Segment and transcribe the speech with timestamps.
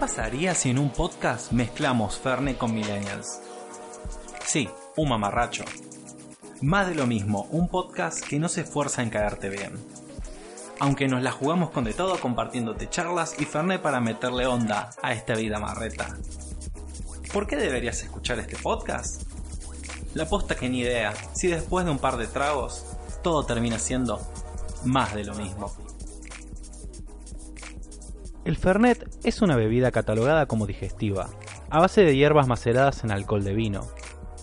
[0.00, 3.42] pasaría si en un podcast mezclamos Ferne con Millennials?
[4.46, 5.62] Sí, un mamarracho.
[6.62, 9.72] Más de lo mismo, un podcast que no se esfuerza en caerte bien.
[10.78, 15.12] Aunque nos la jugamos con de todo compartiéndote charlas y Fernet para meterle onda a
[15.12, 16.16] esta vida marreta.
[17.30, 19.24] ¿Por qué deberías escuchar este podcast?
[20.14, 22.86] La posta que ni idea, si después de un par de tragos,
[23.22, 24.18] todo termina siendo
[24.82, 25.70] más de lo mismo.
[28.50, 31.30] El Fernet es una bebida catalogada como digestiva,
[31.70, 33.86] a base de hierbas maceradas en alcohol de vino.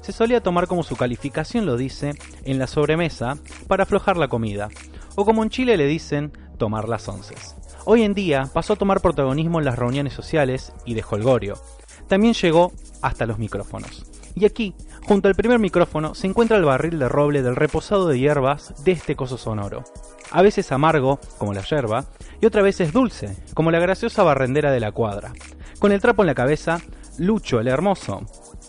[0.02, 2.13] Se solía tomar como su calificación lo dice
[2.45, 4.70] en la sobremesa para aflojar la comida,
[5.16, 7.57] o como en Chile le dicen tomar las onces.
[7.83, 11.55] Hoy en día pasó a tomar protagonismo en las reuniones sociales y de holgorio.
[12.08, 12.71] También llegó
[13.02, 14.05] hasta los micrófonos.
[14.35, 18.19] Y aquí, junto al primer micrófono, se encuentra el barril de roble del reposado de
[18.19, 19.83] hierbas de este coso sonoro.
[20.31, 22.05] A veces amargo, como la yerba,
[22.41, 25.34] y otra vez es dulce, como la graciosa barrendera de la cuadra.
[25.80, 26.81] Con el trapo en la cabeza,
[27.17, 28.22] Lucho el Hermoso.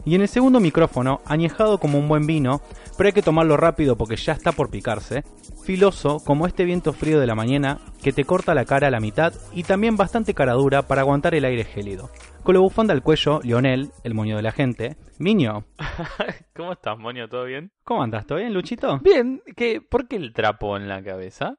[0.05, 2.63] Y en el segundo micrófono, añejado como un buen vino,
[2.97, 5.25] pero hay que tomarlo rápido porque ya está por picarse,
[5.65, 9.01] filoso como este viento frío de la mañana que te corta la cara a la
[9.01, 12.11] mitad y también bastante cara dura para aguantar el aire gélido.
[12.49, 14.97] Con la bufanda al cuello, Lionel, el moño de la gente.
[15.19, 15.67] Miño.
[16.57, 17.29] ¿Cómo estás, moño?
[17.29, 17.71] ¿Todo bien?
[17.85, 18.27] ¿Cómo andas?
[18.27, 19.01] ¿Todo bien, Luchito?
[19.01, 19.43] Bien.
[19.55, 21.59] ¿Qué, ¿Por qué el trapo en la cabeza?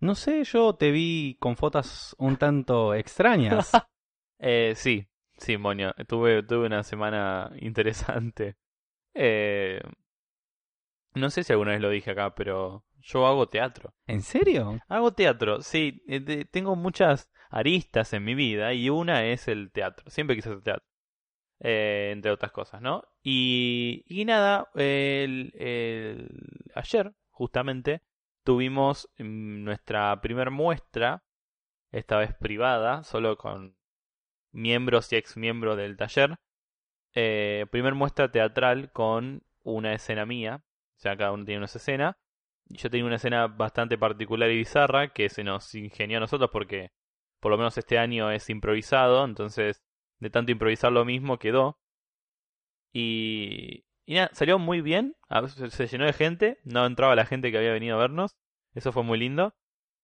[0.00, 3.72] No sé, yo te vi con fotos un tanto extrañas.
[4.38, 5.92] eh, sí, sí, moño.
[6.08, 8.56] Tuve, tuve una semana interesante.
[9.12, 9.82] Eh,
[11.12, 13.92] no sé si alguna vez lo dije acá, pero yo hago teatro.
[14.06, 14.80] ¿En serio?
[14.88, 16.02] Hago teatro, sí.
[16.08, 20.10] Eh, tengo muchas aristas en mi vida y una es el teatro.
[20.10, 20.86] Siempre quise hacer teatro.
[21.60, 23.04] Eh, entre otras cosas, ¿no?
[23.22, 26.28] Y, y nada, el,
[26.74, 28.02] ayer, justamente,
[28.42, 31.22] tuvimos mm, nuestra primer muestra,
[31.92, 33.76] esta vez privada, solo con
[34.50, 36.36] miembros y ex miembros del taller.
[37.14, 40.64] Eh, primer muestra teatral con una escena mía,
[40.96, 42.18] o sea, cada uno tiene una escena.
[42.66, 46.90] Yo tenía una escena bastante particular y bizarra que se nos ingenió a nosotros porque
[47.42, 49.82] por lo menos este año es improvisado, entonces
[50.20, 51.80] de tanto improvisar lo mismo quedó.
[52.92, 55.16] Y, y nada, salió muy bien,
[55.70, 58.36] se llenó de gente, no entraba la gente que había venido a vernos,
[58.74, 59.56] eso fue muy lindo.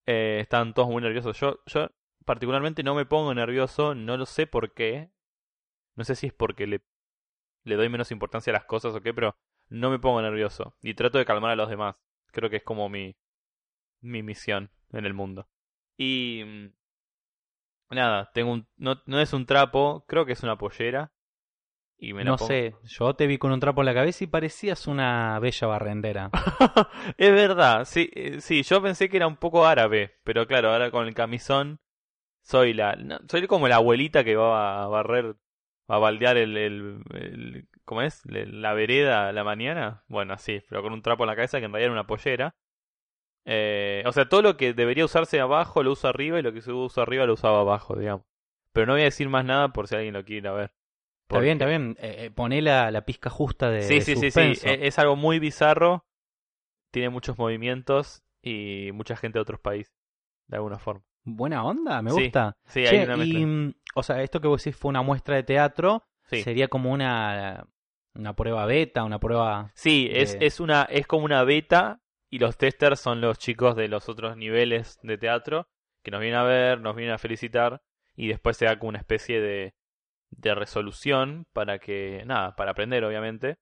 [0.04, 1.38] Eh, estaban todos muy nerviosos.
[1.38, 1.88] Yo, yo
[2.25, 5.12] particularmente no me pongo nervioso, no lo sé por qué.
[5.94, 6.82] No sé si es porque le,
[7.65, 9.37] le doy menos importancia a las cosas o qué, pero
[9.69, 10.76] no me pongo nervioso.
[10.82, 12.03] Y trato de calmar a los demás.
[12.32, 13.16] Creo que es como mi,
[14.00, 15.49] mi misión en el mundo.
[15.97, 16.78] Y mm,
[17.91, 21.12] Nada, tengo un, no, no es un trapo, creo que es una pollera.
[22.00, 24.87] Y me no sé, yo te vi con un trapo en la cabeza y parecías
[24.87, 26.31] una bella barrendera.
[27.19, 30.93] es verdad, sí, eh, sí, yo pensé que era un poco árabe, pero claro, ahora
[30.93, 31.81] con el camisón
[32.41, 32.97] soy la,
[33.28, 35.34] soy como la abuelita que va a barrer,
[35.91, 38.22] va a baldear el, el, el ¿cómo es?
[38.26, 40.05] La vereda a la mañana.
[40.09, 42.55] Bueno, así, pero con un trapo en la cabeza que en realidad era una pollera.
[43.51, 46.61] Eh, o sea, todo lo que debería usarse abajo lo uso arriba y lo que
[46.61, 48.27] se usa arriba lo usaba abajo, digamos.
[48.75, 50.75] Pero no voy a decir más nada por si alguien lo quiere ir a ver.
[51.23, 51.97] Está bien, está bien.
[51.99, 53.83] Eh, eh, poné la, la, pizca justa de.
[53.83, 54.41] Sí, sí, sí, sí.
[54.41, 56.05] E, es algo muy bizarro.
[56.93, 59.95] Tiene muchos movimientos y mucha gente de otros países,
[60.47, 61.05] de alguna forma.
[61.25, 62.55] Buena onda, me gusta.
[62.67, 65.43] Sí, hay una y, mm, o sea, esto que vos decís fue una muestra de
[65.43, 66.05] teatro.
[66.25, 67.67] Sería como una,
[68.15, 69.71] una prueba beta, una prueba.
[69.75, 73.89] Sí, es, es, una, es como una beta y los testers son los chicos de
[73.89, 75.69] los otros niveles de teatro
[76.03, 77.83] que nos vienen a ver, nos vienen a felicitar
[78.16, 79.75] y después se da como una especie de,
[80.31, 83.56] de resolución para que, nada, para aprender obviamente.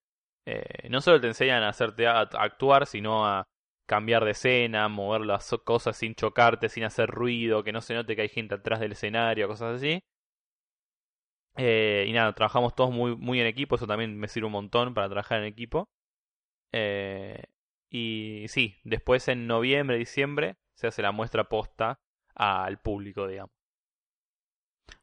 [0.46, 3.48] Eh, no solo te enseñan a hacer a actuar, sino a
[3.86, 8.16] cambiar de escena, mover las cosas sin chocarte, sin hacer ruido, que no se note
[8.16, 10.02] que hay gente atrás del escenario, cosas así.
[11.56, 14.94] Eh, y nada, trabajamos todos muy, muy en equipo, eso también me sirve un montón
[14.94, 15.88] para trabajar en equipo.
[16.72, 17.42] Eh,
[17.96, 21.98] y sí, después en noviembre, diciembre, se hace la muestra posta
[22.34, 23.52] al público, digamos.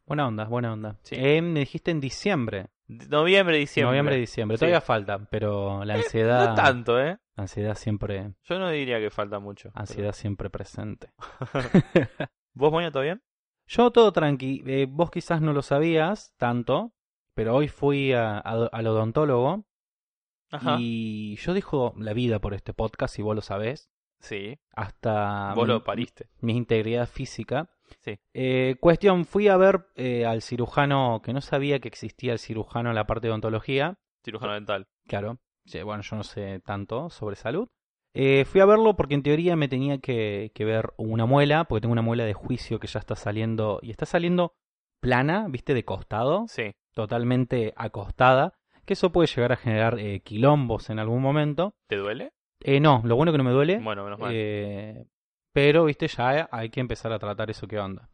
[0.06, 1.00] Buena onda, buena onda.
[1.10, 2.68] Eh, me dijiste en diciembre.
[2.88, 3.90] Noviembre, diciembre.
[3.90, 4.58] Noviembre, diciembre.
[4.60, 6.50] Todavía falta, pero la eh, ansiedad.
[6.50, 7.18] no tanto, ¿eh?
[7.36, 8.36] La ansiedad siempre.
[8.44, 9.72] Yo no diría que falta mucho.
[9.74, 11.10] Ansiedad siempre presente.
[12.54, 13.24] ¿Vos, Moño, todo bien?
[13.66, 14.62] Yo todo tranqui.
[14.68, 16.94] Eh, vos quizás no lo sabías tanto,
[17.34, 19.66] pero hoy fui a, al odontólogo
[20.80, 23.90] y yo dejo la vida por este podcast, si vos lo sabés.
[24.20, 24.58] Sí.
[24.74, 25.54] Hasta.
[25.54, 26.30] Vos lo pariste.
[26.40, 27.70] Mi integridad física.
[28.02, 28.18] Sí.
[28.34, 32.90] Eh, cuestión, fui a ver eh, al cirujano, que no sabía que existía el cirujano
[32.90, 34.00] en la parte de odontología.
[34.24, 34.88] Cirujano dental.
[35.08, 35.40] Claro.
[35.84, 37.68] bueno, yo no sé tanto sobre salud.
[38.16, 41.82] Eh, fui a verlo porque en teoría me tenía que, que ver una muela, porque
[41.82, 44.54] tengo una muela de juicio que ya está saliendo, y está saliendo
[45.02, 46.72] plana, viste, de costado, Sí.
[46.94, 48.54] totalmente acostada,
[48.86, 51.76] que eso puede llegar a generar eh, quilombos en algún momento.
[51.88, 52.34] ¿Te duele?
[52.62, 54.32] Eh, no, lo bueno que no me duele, Bueno, menos mal.
[54.34, 55.06] eh,
[55.52, 58.10] pero, viste, ya hay que empezar a tratar eso que onda.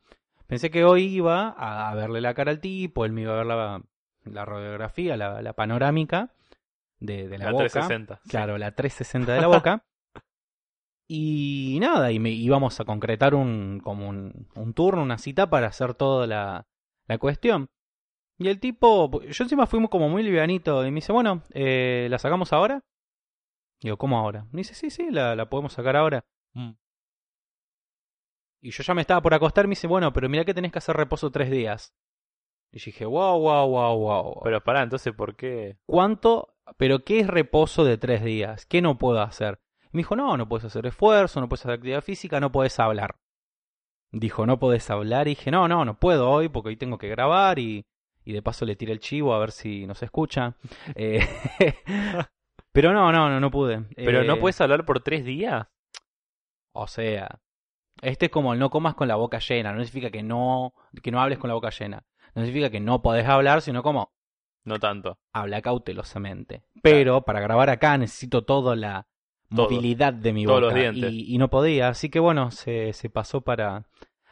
[0.47, 3.45] Pensé que hoy iba a, verle la cara al tipo, él me iba a ver
[3.45, 3.81] la,
[4.25, 6.33] la radiografía, la, la panorámica
[6.99, 7.63] de, de la, la boca.
[7.65, 8.19] 360.
[8.23, 8.29] sí.
[8.29, 9.85] Claro, la 360 de la boca.
[11.07, 15.67] y nada, y me íbamos a concretar un, como un, un turno, una cita para
[15.67, 16.67] hacer toda la,
[17.07, 17.69] la cuestión.
[18.39, 22.17] Y el tipo, yo encima fuimos como muy livianito, y me dice, bueno, eh, ¿la
[22.19, 22.85] sacamos ahora?
[23.81, 24.47] Digo, ¿cómo ahora?
[24.51, 26.23] Me dice, sí, sí, la, la podemos sacar ahora.
[26.53, 26.71] Mm.
[28.61, 30.77] Y yo ya me estaba por acostar, me dice, bueno, pero mira que tenés que
[30.77, 31.93] hacer reposo tres días.
[32.71, 34.41] Y dije, wow, wow, wow, wow.
[34.41, 35.77] Pero pará, entonces, ¿por qué?
[35.85, 36.55] ¿Cuánto?
[36.77, 38.65] ¿Pero qué es reposo de tres días?
[38.65, 39.59] ¿Qué no puedo hacer?
[39.91, 43.19] Me dijo, no, no puedes hacer esfuerzo, no puedes hacer actividad física, no puedes hablar.
[44.11, 45.27] Dijo, no puedes hablar.
[45.27, 47.85] Y dije, no, no, no puedo hoy porque hoy tengo que grabar y,
[48.29, 50.55] y de paso le tiré el chivo a ver si nos escucha.
[50.95, 51.19] Eh,
[52.71, 53.85] pero no, no, no, no pude.
[53.95, 55.67] ¿Pero no Eh, puedes hablar por tres días?
[56.73, 57.39] O sea,
[58.01, 59.73] este es como el no comas con la boca llena.
[59.73, 62.05] No significa que no, que no hables con la boca llena.
[62.35, 64.13] No significa que no podés hablar, sino como
[64.63, 65.17] No tanto.
[65.33, 66.61] habla cautelosamente.
[66.83, 69.07] Pero para grabar acá necesito toda la
[69.49, 70.65] movilidad de mi Todos boca.
[70.75, 71.11] los dientes.
[71.11, 71.89] Y, y no podía.
[71.89, 73.87] Así que bueno, se, se pasó para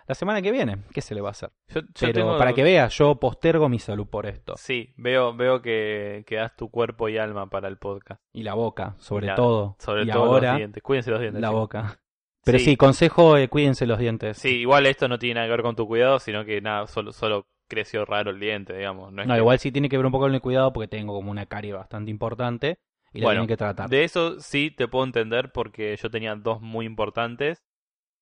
[0.07, 0.77] la semana que viene.
[0.93, 1.51] ¿Qué se le va a hacer?
[1.67, 4.55] Yo, yo Pero tengo- para que veas, yo postergo mi salud por esto.
[4.57, 8.21] Sí, veo, veo que, que das tu cuerpo y alma para el podcast.
[8.33, 9.75] Y la boca, sobre La- todo.
[9.79, 10.81] Sobre y todo ahora, los dientes.
[10.83, 11.41] Cuídense los dientes.
[11.41, 11.99] la boca.
[12.43, 12.65] Pero Sí.
[12.65, 14.37] sí, consejo, eh, cuídense los dientes.
[14.37, 17.11] Sí, igual esto no tiene nada que ver con tu cuidado, sino que nada, solo,
[17.11, 19.11] solo creció raro el diente, digamos.
[19.11, 20.87] No, es No, que- igual sí tiene que ver un poco con el cuidado porque
[20.87, 22.79] tengo como una carie bastante importante
[23.11, 23.89] y la Bueno, tienen que tratar.
[23.89, 27.65] De eso sí te puedo entender porque yo tenía dos muy importantes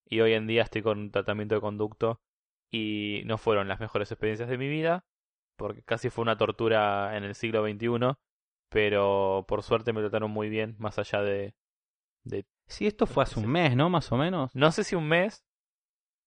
[0.08, 2.22] y hoy en día estoy con un tratamiento de conducto
[2.72, 5.06] y no fueron las mejores experiencias de mi vida
[5.58, 8.16] porque casi fue una tortura en el siglo XXI,
[8.70, 11.56] pero por suerte me trataron muy bien más allá de...
[12.24, 13.90] de Sí, esto fue hace un mes, ¿no?
[13.90, 14.54] Más o menos.
[14.56, 15.46] no sé si un mes,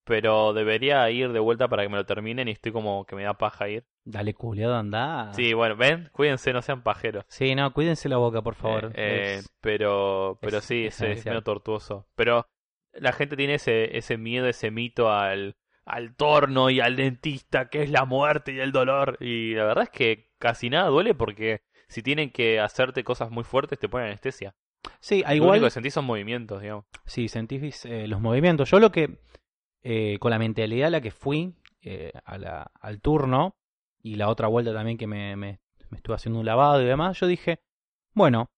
[0.05, 3.25] pero debería ir de vuelta para que me lo terminen y estoy como que me
[3.25, 3.85] da paja ir.
[4.05, 5.33] Dale, culiado, anda.
[5.35, 7.25] Sí, bueno, ven, cuídense, no sean pajeros.
[7.29, 8.87] Sí, no, cuídense la boca, por favor.
[8.87, 12.07] Eh, eh, Es- pero pero es- sí, es es, medio tortuoso.
[12.15, 12.49] Pero
[12.93, 17.83] la gente tiene ese, ese miedo, ese mito al, al torno y al dentista, que
[17.83, 19.17] es la muerte y el dolor.
[19.21, 23.45] Y la verdad es que casi nada duele porque si tienen que hacerte cosas muy
[23.45, 24.55] fuertes te ponen anestesia.
[25.01, 26.85] Sí, a Lo igual, único que sentís son movimientos, digamos.
[27.05, 28.71] sí, sentís eh, los movimientos.
[28.71, 29.19] Yo lo que,
[29.83, 33.57] eh, con la mentalidad a la que fui eh, a la- al turno
[34.03, 35.61] y la otra vuelta también que me, me,
[35.91, 37.61] me estuve haciendo un lavado y demás, yo dije,
[38.15, 38.51] bueno,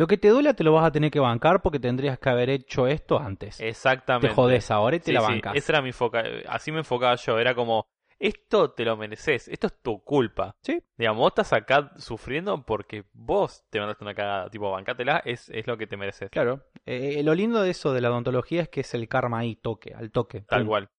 [0.00, 2.48] lo que te duele te lo vas a tener que bancar porque tendrías que haber
[2.48, 3.60] hecho esto antes.
[3.60, 4.28] Exactamente.
[4.28, 5.54] te jodés ahora y te Sí, la sí, bancas.
[5.56, 7.86] esa era mi foca así me enfocaba yo, era como
[8.18, 10.54] esto te lo mereces, esto es tu culpa.
[10.62, 10.82] Sí.
[10.96, 15.66] Digamos, vos estás acá sufriendo porque vos te mandaste una cagada, tipo, bancátela, es, es
[15.66, 16.30] lo que te mereces.
[16.30, 16.62] Claro.
[16.84, 19.94] Eh, lo lindo de eso de la odontología es que es el karma ahí, toque,
[19.94, 20.42] al toque.
[20.42, 20.68] Tal Pum.
[20.68, 20.90] cual.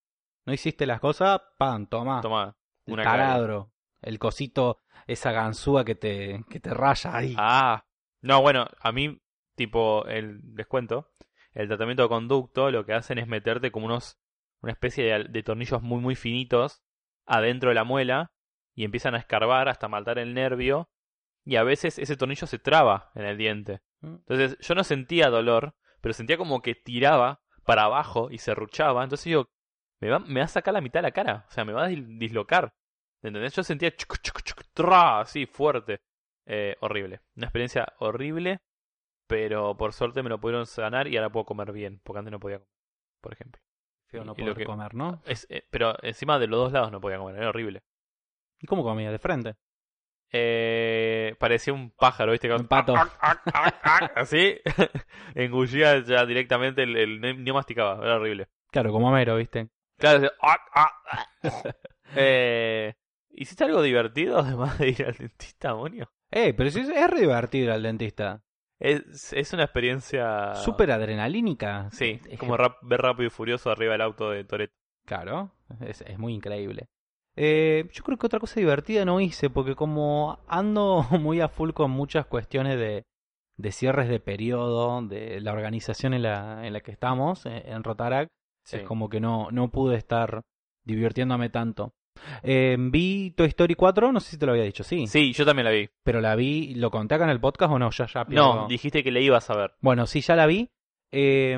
[0.47, 2.21] No hiciste las cosas, pan, toma.
[2.21, 2.55] Toma.
[2.87, 3.71] el una taladro,
[4.01, 7.35] el cosito, esa ganzúa que te, que te raya ahí.
[7.37, 7.83] Ah.
[8.21, 9.21] No, bueno, a mí,
[9.55, 11.11] tipo, el, les cuento,
[11.53, 14.19] el tratamiento de conducto lo que hacen es meterte como unos,
[14.61, 16.83] una especie de, de tornillos muy, muy finitos
[17.25, 18.31] adentro de la muela
[18.75, 20.89] y empiezan a escarbar hasta matar el nervio
[21.43, 23.81] y a veces ese tornillo se traba en el diente.
[24.01, 24.15] Mm.
[24.15, 29.03] Entonces yo no sentía dolor, pero sentía como que tiraba para abajo y se ruchaba.
[29.03, 29.49] Entonces yo,
[29.99, 31.85] me va, me va a sacar la mitad de la cara, o sea, me va
[31.85, 32.73] a dis- dislocar.
[33.23, 33.53] ¿Entendés?
[33.55, 36.01] Yo sentía chuc, chuc, chuc, tra, así fuerte.
[36.53, 37.21] Eh, horrible.
[37.37, 38.59] Una experiencia horrible,
[39.25, 42.41] pero por suerte me lo pudieron sanar y ahora puedo comer bien, porque antes no
[42.41, 42.69] podía comer,
[43.21, 43.61] por ejemplo.
[44.07, 45.21] Feo no y lo poder que- comer, ¿no?
[45.25, 47.83] Es, eh, pero encima de los dos lados no podía comer, era horrible.
[48.59, 49.11] ¿Y cómo comía?
[49.11, 49.55] ¿De frente?
[50.33, 52.53] Eh, parecía un pájaro, ¿viste?
[52.53, 52.95] Un pato.
[54.15, 54.59] Así,
[55.35, 58.49] engullía ya directamente, el, el, masticaba, era horrible.
[58.71, 59.69] Claro, como Homero, ¿viste?
[59.97, 61.25] Claro, "Ah, ah, ah".
[62.15, 62.93] eh,
[63.29, 66.11] ¿Hiciste algo divertido además de ir al dentista, Monio?
[66.31, 68.41] Eh, pero es, es re divertido ir al dentista.
[68.79, 70.55] Es, es una experiencia...
[70.55, 71.89] Súper adrenalínica.
[71.91, 74.73] Sí, Es como rap- ver rápido y furioso arriba del auto de Toretto.
[75.05, 76.87] Claro, es, es muy increíble.
[77.35, 81.71] Eh, yo creo que otra cosa divertida no hice, porque como ando muy a full
[81.71, 83.03] con muchas cuestiones de,
[83.57, 87.83] de cierres de periodo, de la organización en la, en la que estamos, eh, en
[87.83, 88.27] Rotarac,
[88.71, 90.41] es como que no, no pude estar
[90.85, 91.93] divirtiéndome tanto.
[92.43, 95.45] Eh, vi Toy Story 4, no sé si te lo había dicho, sí, Sí, yo
[95.45, 95.89] también la vi.
[96.03, 97.89] pero la vi, ¿lo conté acá en el podcast o no?
[97.91, 98.55] Ya, ya pierdo.
[98.55, 99.73] No, dijiste que le ibas a ver.
[99.81, 100.69] Bueno, sí, ya la vi.
[101.11, 101.57] Eh,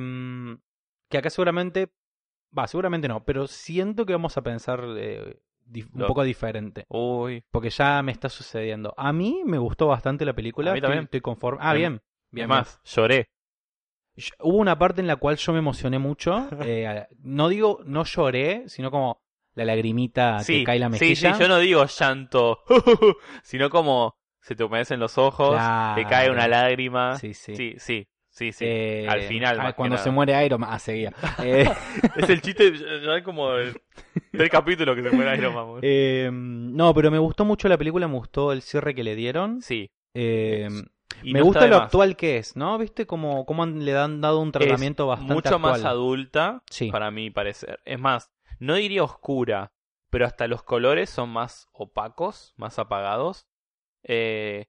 [1.10, 1.92] que acá seguramente.
[2.58, 5.40] Va, seguramente no, pero siento que vamos a pensar eh,
[5.94, 6.86] un poco diferente.
[6.90, 8.94] Uy, Porque ya me está sucediendo.
[8.98, 10.72] A mí me gustó bastante la película.
[10.72, 11.06] A mí también.
[11.06, 11.60] Estoy conforme.
[11.64, 11.92] Ah, Em- bien.
[11.94, 12.02] bien
[12.32, 13.28] Bien, más, lloré.
[14.42, 16.48] Hubo una parte en la cual yo me emocioné mucho.
[16.64, 19.23] eh, no digo, no lloré, sino como
[19.56, 21.34] la lagrimita Sí, que cae la sí, mejilla.
[21.36, 22.60] sí, yo no digo llanto,
[23.44, 25.56] sino como se te humedecen los ojos,
[25.96, 27.18] te cae una lágrima.
[27.18, 27.56] Sí, sí.
[27.56, 28.66] sí, sí, sí, sí.
[28.68, 30.70] Eh, Al final, ah, cuando se muere Iron Man.
[30.74, 31.14] Ah, seguía.
[31.44, 31.66] Eh,
[32.16, 32.74] Es el chiste,
[33.06, 33.80] ya hay como el,
[34.32, 35.80] tres capítulos que se muere Iron Man.
[35.82, 39.62] eh, no, pero me gustó mucho la película, me gustó el cierre que le dieron.
[39.62, 39.90] Sí.
[41.22, 41.86] Y me no gusta lo más.
[41.86, 42.78] actual que es, ¿no?
[42.78, 46.92] ¿Viste cómo, cómo han- le han dado un tratamiento Es bastante mucho más adulta, Sí.
[46.92, 47.80] para mi parecer.
[47.86, 48.32] Es más,
[48.64, 49.74] no diría oscura,
[50.10, 53.48] pero hasta los colores son más opacos, más apagados.
[54.04, 54.68] Eh,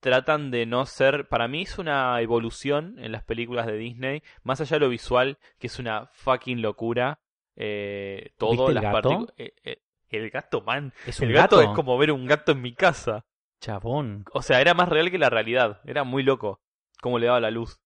[0.00, 1.28] tratan de no ser.
[1.28, 5.38] Para mí es una evolución en las películas de Disney, más allá de lo visual,
[5.58, 7.20] que es una fucking locura.
[7.56, 10.92] Eh, todo, ¿Viste el las particu- eh, eh, el gato, man.
[11.06, 13.24] Es un El gato, gato, es como ver un gato en mi casa.
[13.60, 14.24] Chabón.
[14.32, 15.80] O sea, era más real que la realidad.
[15.84, 16.60] Era muy loco
[17.00, 17.80] cómo le daba la luz.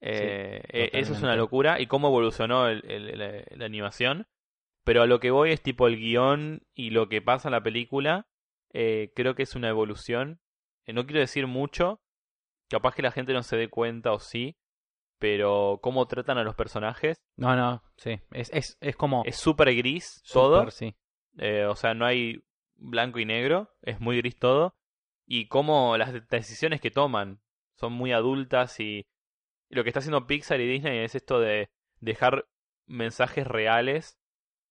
[0.00, 1.80] Eh, eso es una locura.
[1.80, 4.26] Y cómo evolucionó el- el- la, la animación.
[4.84, 7.62] Pero a lo que voy es tipo el guion y lo que pasa en la
[7.62, 8.26] película.
[8.76, 10.40] eh, creo que es una evolución.
[10.84, 12.00] Eh, no quiero decir mucho.
[12.68, 14.56] Capaz que la gente no se dé cuenta o sí.
[15.18, 17.16] Pero cómo tratan a los personajes.
[17.36, 18.20] No, no, sí.
[18.32, 19.22] Es, es, es como...
[19.24, 20.70] Es súper gris todo.
[20.70, 20.94] sí.
[21.38, 22.44] Eh, o sea, no hay
[22.76, 24.74] blanco y negro, es muy gris todo.
[25.26, 27.40] Y cómo las de- decisiones que toman
[27.76, 29.06] son muy adultas y,
[29.70, 32.46] y lo que está haciendo Pixar y Disney es esto de dejar
[32.86, 34.18] mensajes reales,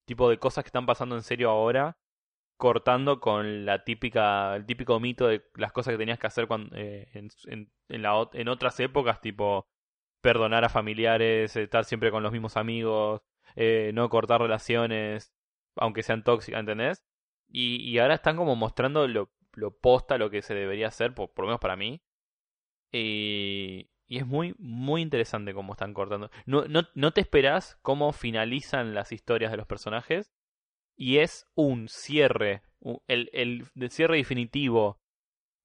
[0.05, 1.97] tipo de cosas que están pasando en serio ahora,
[2.57, 7.09] cortando con la típica, el típico mito de las cosas que tenías que hacer eh,
[7.13, 9.67] en, en otras épocas, tipo
[10.23, 13.21] perdonar a familiares, estar siempre con los mismos amigos,
[13.55, 15.33] eh, no cortar relaciones,
[15.75, 17.03] aunque sean tóxicas, ¿entendés?
[17.49, 21.33] Y, y ahora están como mostrando lo, lo posta, lo que se debería hacer, por,
[21.33, 22.01] por lo menos para mí.
[22.91, 26.29] Y, y es muy, muy interesante cómo están cortando.
[26.45, 30.31] No, no, no te esperás cómo finalizan las historias de los personajes.
[30.95, 32.61] Y es un cierre,
[33.07, 35.01] el, el, el cierre definitivo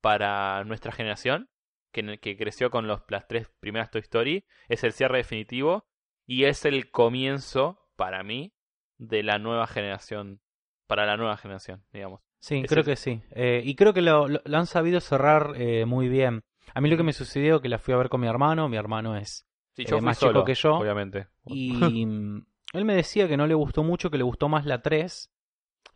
[0.00, 1.50] para nuestra generación,
[1.92, 4.46] que, que creció con los, las tres primeras Toy Story.
[4.68, 5.86] Es el cierre definitivo
[6.26, 8.54] y es el comienzo, para mí,
[8.96, 10.40] de la nueva generación.
[10.86, 12.22] Para la nueva generación, digamos.
[12.40, 13.20] Sí, Es creo el- que sí.
[13.32, 16.44] Eh, y creo que lo, lo- lo han sabido cerrar eh, muy bien.
[16.74, 18.68] A mí lo que me sucedió que la fui a ver con mi hermano.
[18.68, 21.28] Mi hermano es Sí, Eh, yo más chico que yo, obviamente.
[21.46, 22.02] Y
[22.72, 25.30] él me decía que no le gustó mucho, que le gustó más la 3.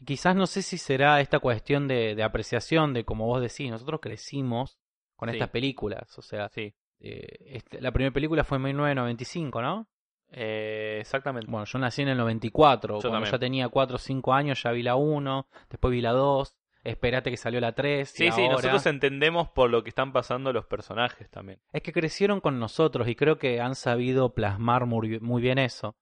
[0.04, 4.00] Quizás no sé si será esta cuestión de, de apreciación, de como vos decís, nosotros
[4.00, 4.78] crecimos
[5.16, 5.36] con Sí.
[5.36, 6.16] estas películas.
[6.18, 9.88] O sea, Sí, eh, este- la primera película fue en 1995, ¿no?
[10.34, 11.50] eh, exactamente.
[11.50, 12.94] Bueno, yo nací en el 94.
[12.96, 13.32] Yo Cuando también.
[13.32, 16.56] ya tenía 4 o 5 años ya vi la 1, después vi la 2.
[16.84, 18.08] Esperate que salió la 3.
[18.10, 21.60] sí, y sí, ahora- nosotros entendemos por lo que están pasando los personajes también.
[21.72, 25.94] Es que crecieron con nosotros y creo que han sabido plasmar muy, muy bien eso.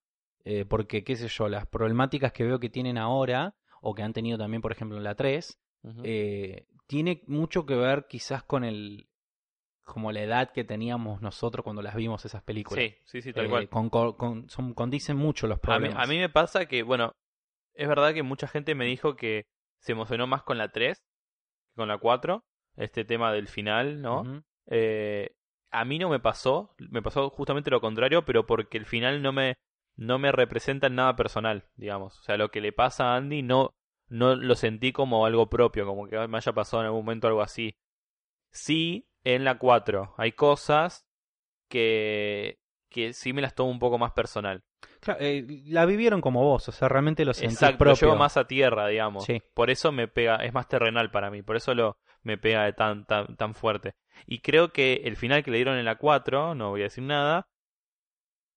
[0.44, 4.14] Eh, porque, qué sé yo, las problemáticas que veo que tienen ahora, o que han
[4.14, 6.00] tenido también, por ejemplo, en la 3, Ujú.
[6.02, 9.06] eh, tiene mucho que ver quizás con el
[9.84, 12.84] como la edad que teníamos nosotros cuando las vimos esas películas.
[12.84, 13.68] sí, sí, sí, tal Eh, cual.
[13.68, 16.04] con- con- son- condicen mucho los A mí, problemas.
[16.04, 17.12] a mí me pasa que, bueno,
[17.74, 19.42] es verdad que mucha gente me dijo que
[19.80, 22.44] se emocionó más con la 3 que con la 4.
[22.76, 24.44] Este tema del final, ¿no?
[24.66, 25.34] Eh,
[25.70, 29.32] a mí no me pasó, me pasó justamente lo contrario, pero porque el final no
[29.32, 29.56] me,
[29.96, 32.18] no me representa en nada personal, digamos.
[32.18, 33.74] O sea, lo que le pasa a Andy no,
[34.08, 37.42] no lo sentí como algo propio, como que me haya pasado en algún momento algo
[37.42, 37.74] así.
[38.52, 41.06] Sí, en la 4 hay cosas
[41.68, 42.58] que,
[42.88, 44.62] que sí me las tomo un poco más personal.
[45.00, 48.08] Claro, eh, la vivieron como vos, o sea, realmente lo sentí Exacto, lo propio.
[48.08, 49.24] llevo más a tierra, digamos.
[49.24, 49.42] Sí.
[49.54, 52.74] Por eso me pega, es más terrenal para mí, por eso lo me pega de
[52.74, 53.94] tan, tan, tan fuerte.
[54.26, 57.02] Y creo que el final que le dieron en la 4, no voy a decir
[57.04, 57.48] nada,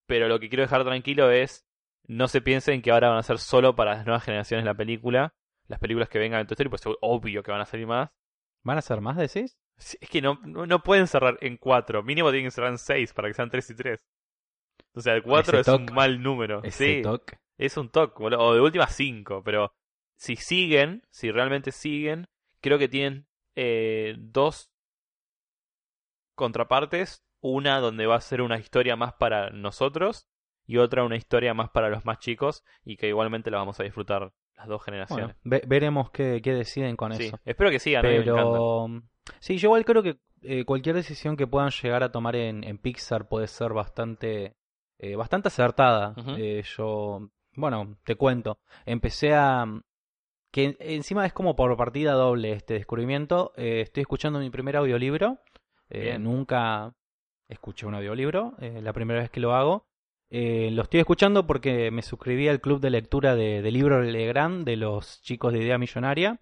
[0.06, 1.66] pero lo que quiero dejar tranquilo es,
[2.06, 5.34] no se piensen que ahora van a ser solo para las nuevas generaciones la película,
[5.66, 8.10] las películas que vengan en Toy Story, pues es obvio que van a salir más.
[8.62, 9.56] ¿Van a ser más, decís?
[9.76, 13.14] Es que no, no, no pueden cerrar en 4, mínimo tienen que cerrar en 6
[13.14, 14.04] para que sean 3 y 3.
[14.94, 16.62] O sea, el 4 Ese es un mal número.
[16.62, 17.02] Ese sí.
[17.02, 17.38] toque.
[17.58, 18.40] Es un toque, boludo.
[18.40, 19.72] o de última 5, pero
[20.16, 22.26] si siguen, si realmente siguen,
[22.60, 24.70] creo que tienen eh, dos
[26.34, 27.22] contrapartes.
[27.40, 30.26] Una donde va a ser una historia más para nosotros
[30.66, 33.82] y otra una historia más para los más chicos y que igualmente la vamos a
[33.84, 35.26] disfrutar las dos generaciones.
[35.26, 37.38] Bueno, ve- veremos qué, qué deciden con sí, eso.
[37.44, 38.20] espero que sigan, me.
[38.22, 38.86] Pero
[39.40, 42.78] sí, yo igual creo que eh, cualquier decisión que puedan llegar a tomar en, en
[42.78, 44.56] Pixar puede ser bastante,
[45.04, 46.14] eh, bastante acertada.
[46.38, 49.66] Eh, yo, bueno, te cuento, empecé a,
[50.50, 53.52] que encima es como por partida doble este descubrimiento.
[53.56, 55.38] Eh, estoy escuchando mi primer audiolibro.
[56.18, 56.94] Nunca
[57.48, 59.86] escuché un audiolibro, la primera vez que lo hago.
[60.30, 64.76] Lo estoy escuchando porque me suscribí al club de lectura de, de libro Legrand de
[64.76, 66.40] los chicos de Idea Millonaria.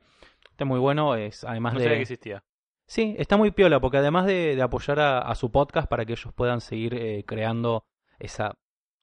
[0.50, 1.85] Está muy bueno, es además No de...
[1.85, 2.45] sabía que existía.
[2.87, 6.12] Sí, está muy piola porque además de, de apoyar a, a su podcast para que
[6.12, 7.85] ellos puedan seguir eh, creando
[8.23, 8.55] esa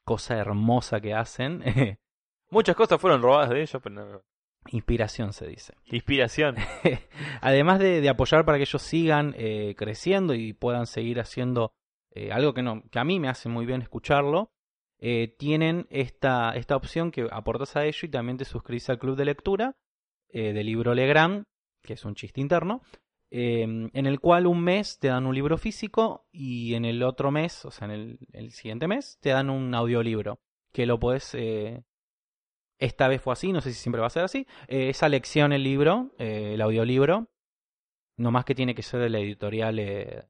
[0.05, 1.63] cosa hermosa que hacen,
[2.51, 4.21] Muchas cosas fueron robadas de ellos, pero no-
[4.71, 5.73] inspiración se dice.
[5.85, 6.55] Inspiración.
[7.41, 11.71] además de, de apoyar para que ellos sigan eh, creciendo y puedan seguir haciendo
[12.11, 14.51] eh, algo que, no, que a mí me hace muy bien escucharlo,
[14.97, 19.15] eh, tienen esta, esta opción que aportas a ello y también te suscribís al club
[19.15, 19.75] de lectura
[20.31, 21.45] del libro Legrand,
[21.81, 22.81] que es un chiste interno,
[23.31, 27.31] eh, en el cual un mes te dan un libro físico y en el otro
[27.31, 30.39] mes, o sea, en el, el siguiente mes, te dan un audiolibro,
[30.71, 31.33] que lo puedes...
[31.35, 31.83] eh,
[32.79, 34.47] esta vez fue así, no sé si siempre va a ser así.
[34.67, 37.29] Eh, esa lección, el libro, eh, el audiolibro,
[38.17, 40.27] no más que tiene que ser de la editorial eh,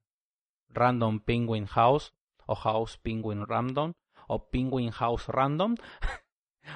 [0.69, 2.13] Random Penguin House,
[2.47, 3.93] o House Penguin Random,
[4.27, 5.75] o Penguin House Random,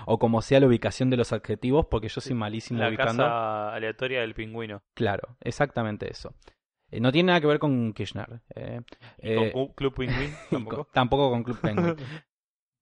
[0.06, 3.24] o como sea la ubicación de los adjetivos, porque yo soy malísimo La ubicando.
[3.24, 4.82] casa aleatoria del pingüino.
[4.94, 6.34] Claro, exactamente eso.
[6.92, 8.42] Eh, no tiene nada que ver con Kirchner.
[8.56, 8.82] eh,
[9.22, 10.30] ¿Y eh, con Cu- Club Pingüín?
[10.52, 10.76] y Tampoco.
[10.84, 11.96] con- tampoco con Club Penguin.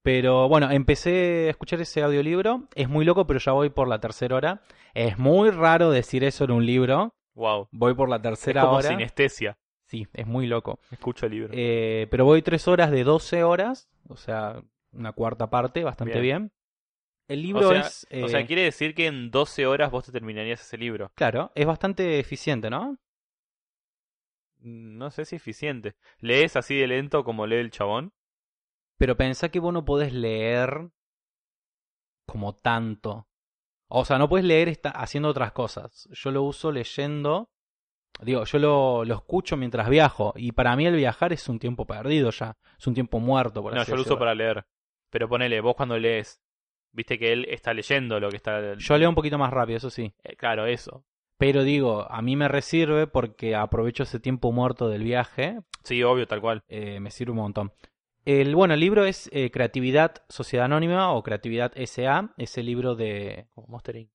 [0.02, 2.66] Pero bueno, empecé a escuchar ese audiolibro.
[2.74, 4.62] Es muy loco, pero ya voy por la tercera hora.
[4.94, 7.14] Es muy raro decir eso en un libro.
[7.34, 7.68] wow.
[7.70, 8.88] Voy por la Es tercera como hora.
[8.88, 9.56] sinestesia.
[9.86, 10.80] Sí, es muy loco.
[10.90, 11.50] Escucho el libro.
[11.52, 13.88] Eh, pero voy tres horas de 12 horas.
[14.08, 14.60] O sea,
[14.92, 16.42] una cuarta parte, bastante Bien.
[16.48, 16.52] bien.
[17.28, 18.06] El libro o sea, es.
[18.24, 21.10] o sea, eh, quiere decir que en 12 horas vos te terminarías ese libro.
[21.14, 22.98] Claro, es bastante eficiente, ¿no?
[24.60, 25.94] Mm, No sé si eficiente.
[26.18, 28.12] ¿Lees así de lento como lee el chabón?
[28.98, 30.90] Pero pensá que vos no podés leer
[32.26, 33.28] como tanto.
[33.88, 36.08] O sea, no puedes leer esta- haciendo otras cosas.
[36.12, 37.50] Yo lo uso leyendo.
[38.20, 40.32] Digo, yo lo, lo escucho mientras viajo.
[40.36, 42.56] Y para mí el viajar es un tiempo perdido ya.
[42.78, 44.64] Es un tiempo muerto, por No, así yo lo uso para leer.
[45.10, 46.40] Pero ponele, vos cuando lees,
[46.92, 48.74] viste que él está leyendo lo que está...
[48.74, 50.12] Yo leo un poquito más rápido, eso sí.
[50.22, 51.04] Eh, claro, eso.
[51.38, 55.58] Pero digo, a mí me resirve porque aprovecho ese tiempo muerto del viaje.
[55.82, 56.62] Sí, obvio, tal cual.
[56.68, 57.72] eh, me sirve un montón.
[58.24, 62.32] El, bueno, el libro es eh, Creatividad Sociedad Anónima o Creatividad SA.
[62.36, 64.10] Es el libro de, Como Monster Inc.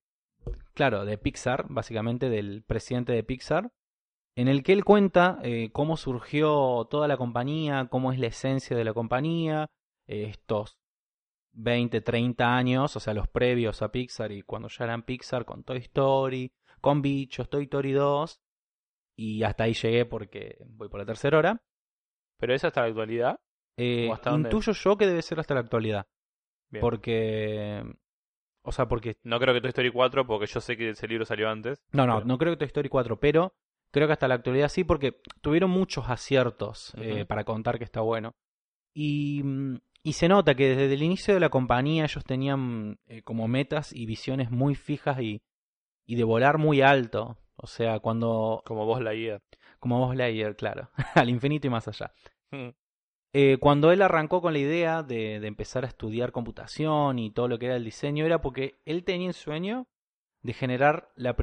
[0.73, 3.71] claro, de Pixar, básicamente del presidente de Pixar,
[4.37, 8.77] en el que él cuenta eh, cómo surgió toda la compañía, cómo es la esencia
[8.77, 9.67] de la compañía,
[10.05, 10.77] estos
[11.59, 15.63] 20, 30 años, o sea, los previos a Pixar y cuando ya eran Pixar con
[15.63, 18.39] Toy Story, con Bichos, Toy Story 2,
[19.17, 21.61] y hasta ahí llegué porque voy por la tercera hora.
[22.39, 23.39] Pero eso hasta la actualidad.
[23.77, 24.49] Eh, ¿O hasta dónde?
[24.49, 26.05] intuyo yo que debe ser hasta la actualidad,
[26.69, 26.81] Bien.
[26.81, 27.83] porque...
[28.63, 31.25] O sea, porque No creo que Toy Story 4, porque yo sé que ese libro
[31.25, 31.79] salió antes.
[31.93, 33.53] No, no, Pero- no creo que Toy Story 4, pero
[33.91, 38.01] creo que hasta la actualidad sí, porque tuvieron muchos aciertos eh, para contar que está
[38.01, 38.35] bueno.
[38.93, 43.23] Y, mm, y se nota que desde el inicio de la compañía ellos tenían eh,
[43.23, 45.41] como metas y visiones muy fijas y,
[46.05, 47.37] y de volar muy alto.
[47.57, 49.41] O sea, cuando, Como vos la guía.
[49.79, 52.13] como vos Lightyear, claro, al infinito y más allá.
[53.33, 57.49] Eh, cuando él arrancó con la idea de, de empezar a estudiar computación y todo
[57.49, 59.89] lo que era el diseño, era porque él tenía el sueño
[60.41, 61.35] de generar la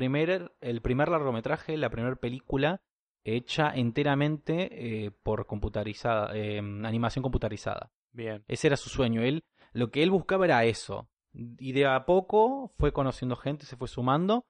[0.62, 2.80] el primer largometraje, la primera película
[3.24, 7.90] hecha enteramente eh, por computarizada, eh, animación computarizada.
[8.14, 8.42] Bien.
[8.48, 9.20] Ese era su sueño.
[9.22, 11.10] Él, lo que él buscaba era eso.
[11.34, 14.46] Y de a poco fue conociendo gente, se fue sumando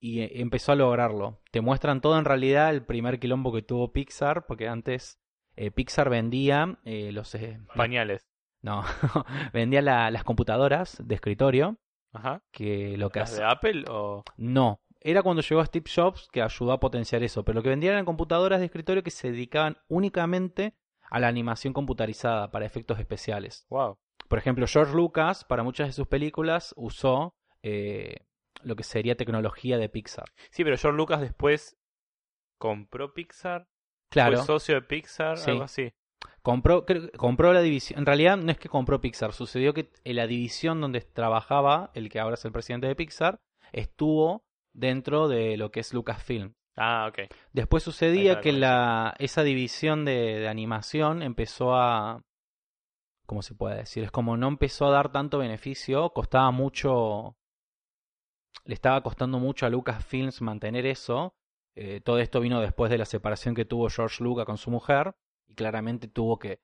[0.00, 1.40] y eh, empezó a lograrlo.
[1.50, 5.18] Te muestran todo en realidad el primer quilombo que tuvo Pixar, porque antes
[5.56, 7.34] eh, Pixar vendía eh, los...
[7.34, 8.24] eh, Pañales.
[8.62, 8.84] no,
[9.52, 11.76] vendía la- las computadoras de escritorio,
[12.12, 12.40] Ajá.
[12.52, 13.40] que lo que ¿Las hace...
[13.42, 14.22] de Apple o...?
[14.36, 17.94] No, era cuando llegó Steve Jobs que ayudó a potenciar eso, pero lo que vendían
[17.94, 20.74] eran computadoras de escritorio que se dedicaban únicamente
[21.10, 23.66] a la animación computarizada para efectos especiales.
[23.70, 23.98] Wow.
[24.28, 28.26] Por ejemplo, George Lucas, para muchas de sus películas, usó eh,
[28.62, 30.26] lo que sería tecnología de Pixar.
[30.50, 31.76] Sí, pero George Lucas después
[32.58, 33.68] compró Pixar.
[34.10, 35.50] Claro, Fue socio de Pixar, Sí.
[35.50, 35.92] algo así.
[36.42, 36.84] compró,
[37.16, 37.98] compró la división.
[38.00, 42.08] En realidad, no es que compró Pixar, sucedió que en la división donde trabajaba, el
[42.08, 43.38] que ahora es el presidente de Pixar,
[43.72, 46.54] estuvo dentro de lo que es Lucasfilm.
[46.78, 47.30] Ah, ok.
[47.52, 52.22] Después sucedía que la, esa división de, de animación empezó a...
[53.26, 54.04] ¿Cómo se puede decir?
[54.04, 57.36] Es como no empezó a dar tanto beneficio, costaba mucho...
[58.64, 61.34] Le estaba costando mucho a Lucasfilms mantener eso.
[61.74, 65.14] Eh, todo esto vino después de la separación que tuvo George Lucas con su mujer
[65.46, 66.60] y claramente tuvo que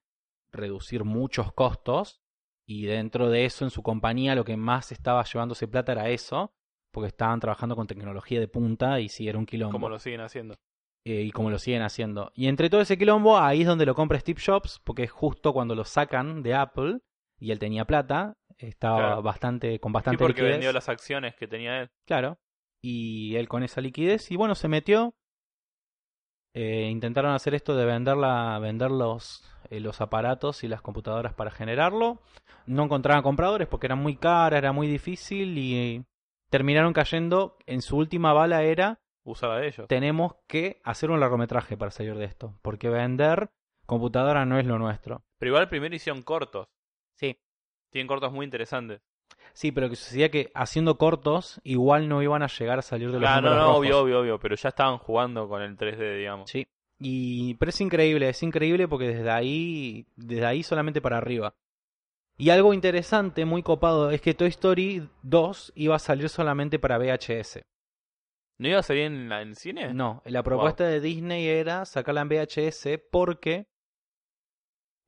[0.50, 2.20] reducir muchos costos
[2.66, 6.52] y dentro de eso en su compañía lo que más estaba llevándose plata era eso
[6.94, 9.72] porque estaban trabajando con tecnología de punta y sí, era un quilombo.
[9.72, 10.54] Como lo siguen haciendo.
[11.06, 12.32] Eh, y como lo siguen haciendo.
[12.34, 15.52] Y entre todo ese quilombo, ahí es donde lo compra Steve Jobs, porque es justo
[15.52, 17.00] cuando lo sacan de Apple
[17.38, 19.22] y él tenía plata, estaba Claro.
[19.22, 20.52] bastante con Sí, bastante porque liquidez.
[20.54, 21.90] vendió las acciones que tenía él.
[22.06, 22.38] Claro.
[22.82, 25.12] Y él con esa liquidez, y bueno, se metió.
[26.56, 31.34] Eh, intentaron hacer esto de vender, la, vender los, eh, los aparatos y las computadoras
[31.34, 32.22] para generarlo.
[32.66, 36.04] No encontraban compradores porque eran muy caras, era muy difícil y
[36.54, 37.56] terminaron cayendo.
[37.66, 39.88] En su última bala era, Usaba de ellos.
[39.88, 42.54] tenemos que hacer un largometraje para salir de esto.
[42.62, 43.50] Porque vender
[43.86, 45.24] computadora no es lo nuestro.
[45.38, 46.68] Pero igual primero hicieron cortos.
[47.16, 47.40] Sí.
[47.90, 49.00] Tienen cortos muy interesantes.
[49.52, 53.18] Sí, pero que sucedía que haciendo cortos igual no iban a llegar a salir de
[53.18, 53.76] los Ah, no, no, rojos.
[53.78, 54.38] obvio, obvio, obvio.
[54.38, 56.48] Pero ya estaban jugando con el 3D, digamos.
[56.50, 56.66] Sí.
[57.00, 61.52] Y pero es increíble, es increíble porque desde ahí, desde ahí solamente para arriba.
[62.36, 66.98] Y algo interesante, muy copado, es que Toy Story 2 iba a salir solamente para
[66.98, 67.62] VHS.
[68.58, 69.94] ¿No iba a salir en, la- en cine?
[69.94, 73.66] No, la propuesta de Disney era sacarla en VHS porque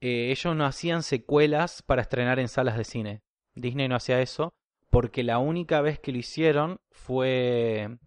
[0.01, 3.23] eh, ellos no hacían secuelas para estrenar en salas de cine.
[3.55, 4.53] Disney no hacía eso
[4.91, 7.99] porque la única vez que lo hicieron fue...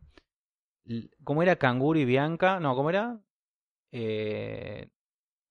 [1.23, 1.58] ¿Cómo era?
[1.58, 2.60] Canguro y Bianca.
[2.60, 3.19] No, ¿cómo era?
[3.91, 4.88] Eh,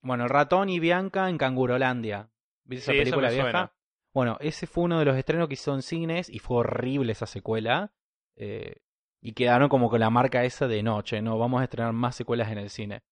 [0.03, 2.31] Bueno, el ratón y Bianca en Cangurolandia.
[2.69, 3.43] ¿Viste esa Sí, película vieja?
[3.45, 3.73] suena.
[4.15, 7.27] Bueno, ese fue uno de los estrenos que hizo en cines y fue horrible esa
[7.27, 7.93] secuela.
[8.37, 8.77] Eh,
[9.21, 12.51] y quedaron como con la marca esa de noche, no, vamos a estrenar más secuelas
[12.53, 13.03] en el cine.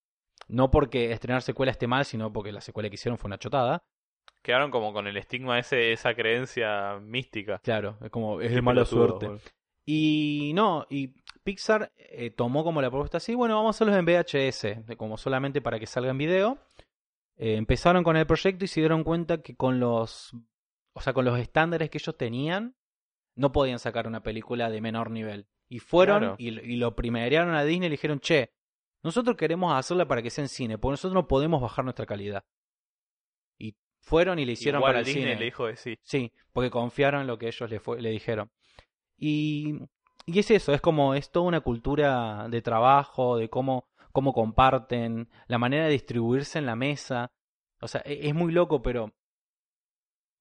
[0.47, 3.83] No porque estrenar secuela esté mal, sino porque la secuela que hicieron fue una chotada.
[4.41, 7.59] Quedaron como con el estigma ese, esa creencia mística.
[7.59, 9.29] Claro, es como, es de mala suerte.
[9.85, 14.05] Y no, y Pixar eh, tomó como la propuesta así, bueno, vamos a hacerlos en
[14.05, 16.57] VHS, como solamente para que salga en video.
[17.37, 20.33] Eh, empezaron con el proyecto y se dieron cuenta que con los,
[20.93, 22.75] o sea, con los estándares que ellos tenían,
[23.35, 25.47] no podían sacar una película de menor nivel.
[25.69, 26.35] Y fueron Claro.
[26.39, 28.51] y, y lo primerearon a Disney y le dijeron, che,
[29.03, 32.43] nosotros queremos hacerla para que sea en cine, porque nosotros no podemos bajar nuestra calidad.
[33.59, 35.35] Y fueron y le hicieron Igual para el Disney cine.
[35.35, 35.99] le dijo que sí.
[36.01, 38.49] Sí, porque confiaron en lo que ellos le, fue- le dijeron.
[39.17, 39.75] Y,
[40.25, 43.87] y es eso, es como, es toda una cultura de trabajo, de cómo,
[44.17, 47.27] cómo comparten, la manera de distribuirse en la mesa.
[47.81, 49.13] O sea, e- es muy loco, pero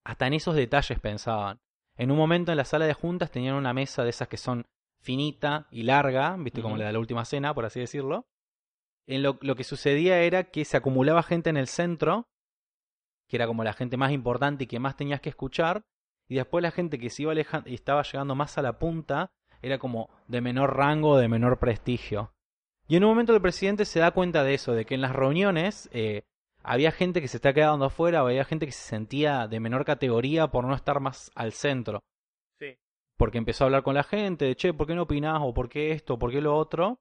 [0.03, 1.59] hasta en esos detalles pensaban.
[1.95, 4.65] En un momento en la sala de juntas tenían una mesa de esas que son
[5.03, 8.25] finita y larga, viste, como la de la última cena, por así decirlo.
[9.07, 12.31] En lo, lo que sucedía era que se acumulaba gente en el centro,
[13.29, 15.83] que era como la gente más importante y que más tenías que escuchar,
[16.31, 19.29] y después la gente que se iba alejando y estaba llegando más a la punta
[19.61, 22.33] era como de menor rango, de menor prestigio.
[22.89, 25.15] Y en un momento el presidente se da cuenta de eso, de que en las
[25.15, 26.23] reuniones eh,
[26.63, 29.85] había gente que se está quedando afuera, o había gente que se sentía de menor
[29.85, 32.05] categoría por no estar más al centro.
[32.59, 32.77] Sí.
[33.17, 35.41] Porque empezó a hablar con la gente, de che, ¿por qué no opinás?
[35.43, 36.19] ¿O por qué esto?
[36.19, 37.01] ¿Por qué lo otro?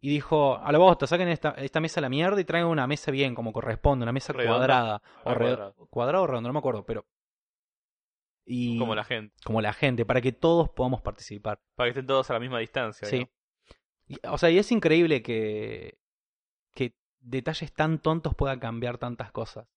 [0.00, 2.86] Y dijo, a la bosta, saquen esta, esta mesa a la mierda y traigan una
[2.86, 4.56] mesa bien, como corresponde, una mesa Redonda.
[4.58, 5.02] cuadrada.
[5.20, 5.74] O cuadrada.
[5.90, 7.04] cuadrado o redondo, no me acuerdo, pero...
[8.50, 9.34] Y Como la gente.
[9.44, 11.60] como la gente, para que todos podamos participar.
[11.74, 13.06] Para que estén todos a la misma distancia.
[13.06, 13.16] Sí.
[13.16, 13.37] digamos.
[14.24, 15.98] O sea, y es increíble que,
[16.74, 19.68] que detalles tan tontos puedan cambiar tantas cosas.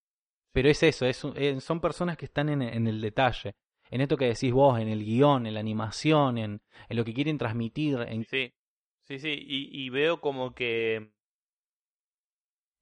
[0.54, 3.56] Pero es eso, es, eh, son personas que están en, en el detalle.
[3.90, 7.14] En esto que decís vos, en el guion, en la animación, en, en lo que
[7.14, 8.00] quieren transmitir.
[8.08, 8.26] En...
[8.26, 8.54] Sí,
[9.04, 9.34] sí, sí.
[9.34, 11.12] Y, y veo como que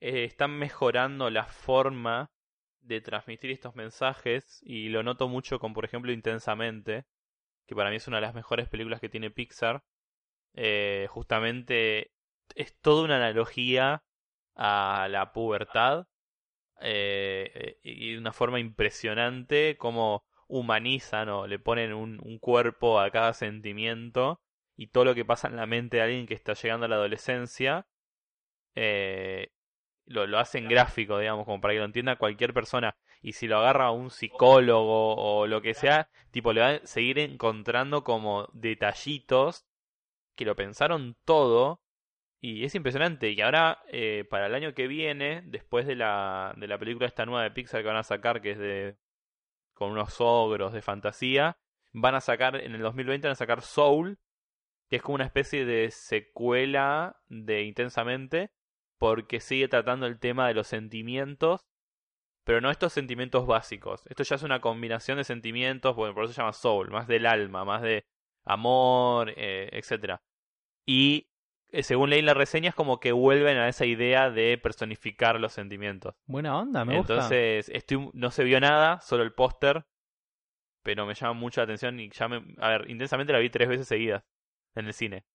[0.01, 2.31] eh, están mejorando la forma
[2.81, 7.05] de transmitir estos mensajes y lo noto mucho con, por ejemplo, Intensamente,
[7.67, 9.83] que para mí es una de las mejores películas que tiene Pixar.
[10.53, 12.11] Eh, justamente
[12.55, 14.03] es toda una analogía
[14.55, 16.07] a la pubertad
[16.81, 22.99] eh, eh, y de una forma impresionante como humanizan o le ponen un, un cuerpo
[22.99, 24.41] a cada sentimiento
[24.75, 26.95] y todo lo que pasa en la mente de alguien que está llegando a la
[26.95, 27.87] adolescencia
[28.75, 29.51] eh,
[30.05, 32.95] lo, lo hacen gráfico, digamos, como para que lo entienda cualquier persona.
[33.21, 37.19] Y si lo agarra un psicólogo o lo que sea, tipo, le va a seguir
[37.19, 39.65] encontrando como detallitos
[40.39, 41.81] que lo pensaron todo.
[42.41, 43.31] Y es impresionante.
[43.31, 47.25] Y ahora, eh, para el año que viene, después de la, de la película esta
[47.25, 48.97] nueva de Pixar que van a sacar, que es de
[49.73, 51.57] con unos ogros de fantasía,
[51.93, 54.19] van a sacar, en el 2020 van a sacar Soul,
[54.89, 58.51] que es como una especie de secuela de Intensamente,
[58.97, 61.65] porque sigue tratando el tema de los sentimientos,
[62.45, 64.03] pero no estos sentimientos básicos.
[64.07, 67.25] Esto ya es una combinación de sentimientos, bueno, por eso se llama Soul, más del
[67.25, 68.05] alma, más de
[68.49, 70.19] amor, eh, etc.
[70.89, 71.27] Y
[71.71, 75.39] eh, según leí en la reseña, es como que vuelven a esa idea de personificar
[75.39, 76.15] los sentimientos.
[76.25, 77.13] Buena onda, me gusta.
[77.13, 79.85] Entonces, estoy, no se vio nada, solo el póster.
[80.83, 82.43] pero me llama mucho la atención y ya me...
[82.57, 84.23] A ver, intensamente la vi tres veces seguidas
[84.75, 85.25] en el cine.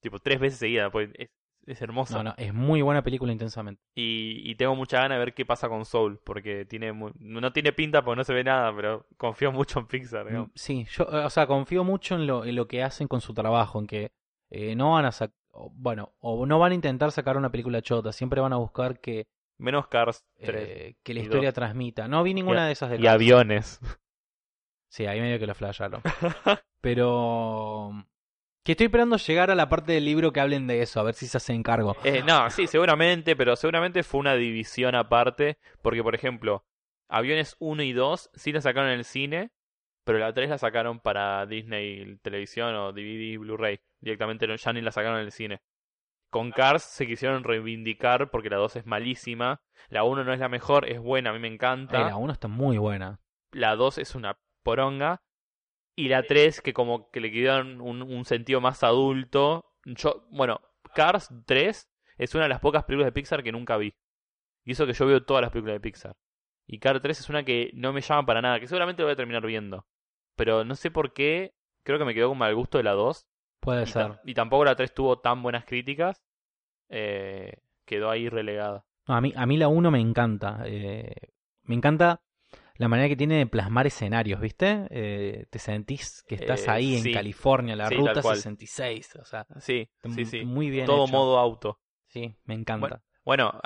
[0.00, 1.28] Tipo, tres veces seguidas, pues es,
[1.66, 2.16] es hermosa.
[2.16, 3.80] No, no, es muy buena película intensamente.
[3.94, 7.52] Y, y tengo mucha ganas de ver qué pasa con Soul, porque tiene mu- no
[7.52, 10.30] tiene pinta porque no se ve nada, pero confío mucho en Pixar.
[10.32, 13.32] Mm, Sí, yo, o sea, confío mucho en lo, en lo que hacen con su
[13.34, 14.12] trabajo, en que
[14.50, 15.36] eh, no van a sacar,
[15.72, 19.26] bueno, o no van a intentar sacar una película chota, siempre van a buscar que,
[19.58, 20.68] Menos Cars 3.
[20.68, 22.08] eh, que la historia transmita.
[22.08, 23.14] No vi ninguna Y- de esas de y Cars.
[23.14, 23.80] aviones.
[24.88, 26.00] Sí, ahí medio que lo flasharon.
[26.80, 27.90] Pero
[28.64, 31.14] que estoy esperando llegar a la parte del libro que hablen de eso, a ver
[31.14, 31.96] si se hacen cargo.
[32.04, 36.64] Eh, no, sí, seguramente, pero seguramente fue una división aparte, porque por ejemplo,
[37.08, 39.50] Aviones 1 y 2 sí la sacaron en el cine,
[40.04, 43.78] pero la 3 la sacaron para Disney Televisión o DVD Blu-ray.
[44.00, 45.60] Directamente ya ni la sacaron en el cine.
[46.30, 49.60] Con Cars se quisieron reivindicar porque la 2 es malísima.
[49.88, 52.00] La 1 no es la mejor, es buena, a mí me Eh, encanta.
[52.00, 53.20] la 1 está muy buena.
[53.52, 55.22] La 2 es una poronga.
[55.94, 59.72] Y la 3, que como que le quedaron un, un sentido más adulto.
[59.84, 60.60] Yo, bueno,
[60.94, 63.94] Cars 3 es una de las pocas películas de Pixar que nunca vi.
[64.64, 66.16] Y eso que yo veo todas las películas de Pixar.
[66.66, 69.12] Y Cars 3 es una que no me llama para nada, que seguramente lo voy
[69.14, 69.86] a terminar viendo.
[70.34, 71.54] Pero no sé por qué,
[71.84, 73.24] creo que me quedó con mal gusto de la 2.
[73.60, 74.20] Puede Y, ser.
[74.24, 76.22] y tampoco la 3 tuvo tan buenas críticas.
[76.88, 77.52] Eh,
[77.84, 78.84] quedó ahí relegada.
[79.08, 80.62] No, a mí, a mí la 1 me encanta.
[80.66, 81.12] eh,
[81.64, 82.22] me encanta
[82.76, 84.86] la manera que tiene de plasmar escenarios, ¿viste?
[84.90, 87.08] Eh, te sentís que estás ahí sí.
[87.08, 88.36] en California, la Sí, ruta cual.
[88.36, 89.16] 66.
[89.16, 90.44] O sea, Sí, sí, sí.
[90.44, 91.12] muy bien Todo hecho.
[91.12, 91.80] modo auto.
[92.08, 93.02] Sí, me encanta.
[93.24, 93.60] Bueno,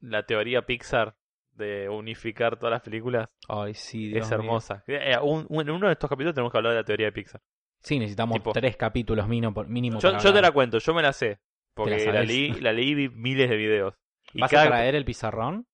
[0.00, 1.16] la teoría Pixar
[1.52, 4.84] de unificar todas las películas Ay, sí, Dios es hermosa.
[4.86, 7.40] En uno de estos capítulos tenemos que hablar de la teoría de Pixar.
[7.86, 11.12] Sí, necesitamos Tipo- tres capítulos mínimo, por- mínimo Yo, te la cuento, yo me la
[11.12, 11.38] sé.
[11.72, 13.94] Porque la leí, la leí y vi miles de videos.
[14.32, 15.68] Y ¿Vas cada- a traer el pizarrón?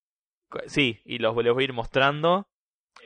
[0.67, 2.51] Sí, y los, los voy a ir mostrando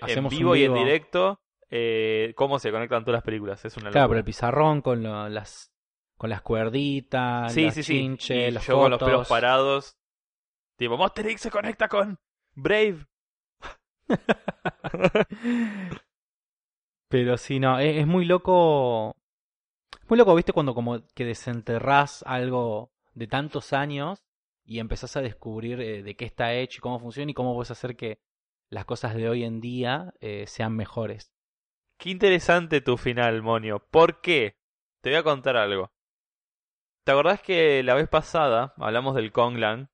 [0.00, 1.40] Hacemos en vivo y en directo
[1.70, 3.64] eh, cómo se conectan todas las películas.
[3.64, 5.72] Es una Claro, pero el pizarrón con lo- las
[6.16, 7.92] con las cuerditas, Sí, las sí, sí.
[7.92, 9.96] chinches, las yo con los pelos parados.
[10.76, 12.18] Tipo, Monster se conecta con
[12.56, 13.06] Brave.
[17.08, 19.14] Pero sí, no, es, es muy loco.
[20.08, 20.52] Muy loco, ¿viste?
[20.52, 24.22] Cuando como que desenterrás algo de tantos años
[24.64, 27.70] y empezás a descubrir eh, de qué está hecho y cómo funciona y cómo puedes
[27.70, 28.18] hacer que
[28.70, 31.32] las cosas de hoy en día eh, sean mejores.
[31.98, 33.78] Qué interesante tu final, Monio.
[33.90, 34.56] ¿Por qué?
[35.00, 35.90] Te voy a contar algo.
[37.04, 39.88] ¿Te acordás que la vez pasada hablamos del Konglan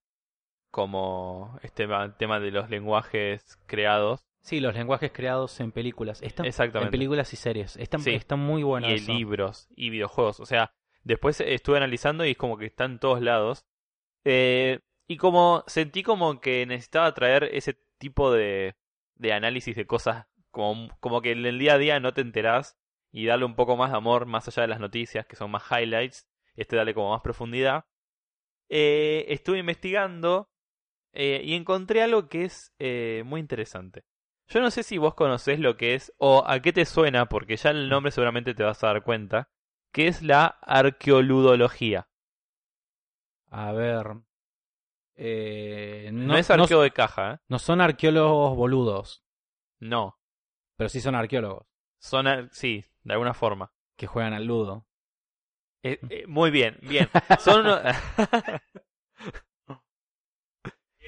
[0.70, 6.20] como este ma- tema de los lenguajes creados Sí, los lenguajes creados en películas.
[6.20, 6.88] Están, Exactamente.
[6.88, 7.76] En películas y series.
[7.76, 8.10] Están, Sí.
[8.10, 8.90] están muy buenos.
[8.90, 10.40] y libros y videojuegos?
[10.40, 10.74] O sea,
[11.04, 13.64] después estuve analizando y es como que está en todos lados.
[14.24, 18.76] Eh, y como sentí como que necesitaba traer ese tipo de,
[19.14, 22.76] de análisis de cosas como, como que en el día a día no te enterás
[23.12, 25.64] y darle un poco más de amor más allá de las noticias que son más
[25.70, 26.26] highlights,
[26.56, 27.84] este darle como más profundidad.
[28.68, 30.50] Eh, estuve investigando
[31.12, 34.04] eh, y encontré algo que es eh, muy interesante.
[34.52, 37.56] Yo no sé si vos conocés lo que es o a qué te suena, porque
[37.56, 39.48] ya el nombre seguramente te vas a dar cuenta,
[39.92, 42.08] que es la arqueoludología.
[43.50, 44.06] A ver.
[45.14, 47.38] eh, No, no, es no- arqueo de caja, ¿eh?
[47.48, 49.24] no son arqueólogos boludos,
[49.78, 50.18] No.
[50.76, 51.66] pero sí son arqueólogos
[51.98, 53.72] Son, ar- sí, de alguna forma.
[53.96, 54.86] que juegan al ludo.
[55.84, 57.08] Eh, eh, muy bien, bien.
[57.38, 57.78] Son uno-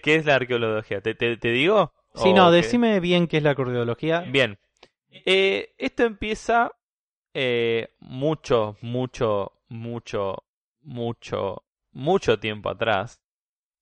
[0.02, 1.00] ¿Qué es la arqueología?
[1.00, 1.92] ¿Te, te, te digo?
[2.14, 2.56] Sí, ¿O no, qué?
[2.56, 4.20] decime bien qué es la arqueología.
[4.20, 4.58] Bien.
[5.10, 6.70] Eh, esto empieza
[7.34, 10.44] eh, mucho, mucho, mucho,
[10.82, 13.20] mucho, mucho tiempo atrás.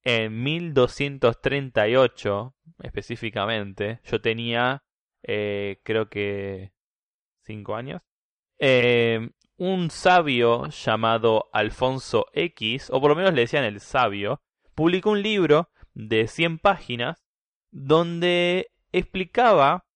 [0.05, 4.83] En 1238, específicamente, yo tenía,
[5.23, 6.73] eh, creo que,
[7.45, 8.03] cinco años.
[8.59, 14.41] Eh, un sabio llamado Alfonso X, o por lo menos le decían el sabio,
[14.75, 17.22] publicó un libro de 100 páginas
[17.73, 19.87] donde explicaba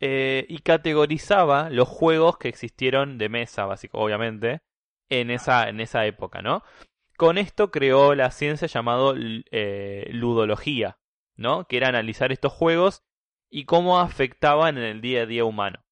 [0.00, 4.60] eh, y categorizaba los juegos que existieron de mesa, básico, obviamente,
[5.08, 6.62] en esa, en esa época, ¿no?
[7.16, 10.98] Con esto creó la ciencia llamada eh, ludología,
[11.34, 11.64] ¿no?
[11.66, 13.02] Que era analizar estos juegos
[13.50, 15.84] y cómo afectaban en el día a día humano.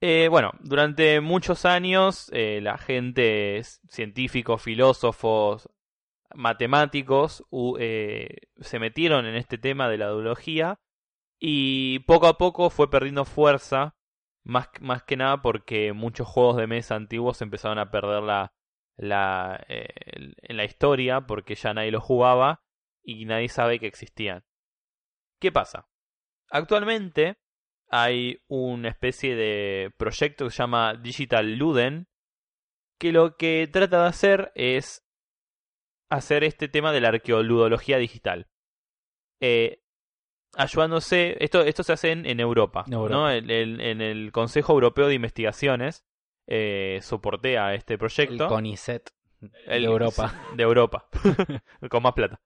[0.00, 5.68] Eh, bueno, durante muchos años la gente, científicos, filósofos,
[6.36, 7.44] matemáticos,
[7.78, 8.28] eh,
[8.60, 10.80] se metieron en este tema de la ludología
[11.38, 13.96] y poco a poco fue perdiendo fuerza,
[14.44, 20.32] más, más que nada porque muchos juegos de mesa antiguos empezaron a perder la, eh,
[20.42, 22.62] la historia porque ya nadie los jugaba
[23.02, 24.44] y nadie sabe que existían.
[25.40, 25.88] ¿Qué pasa?
[26.50, 27.38] Actualmente
[27.88, 32.08] hay una especie de proyecto que se llama Digital Luden,
[32.98, 35.05] que lo que trata de hacer es
[36.08, 38.48] hacer este tema de la arqueoludología digital.
[39.40, 39.82] Eh,
[40.54, 43.30] ayudándose, esto, esto se hace en, Europa, ¿no?
[43.30, 46.04] En, el Consejo Europeo de Investigaciones
[46.46, 48.44] eh, soportea este proyecto.
[48.44, 50.34] El CONICET de Europa.
[50.56, 51.08] De Europa,
[51.90, 52.40] con más plata.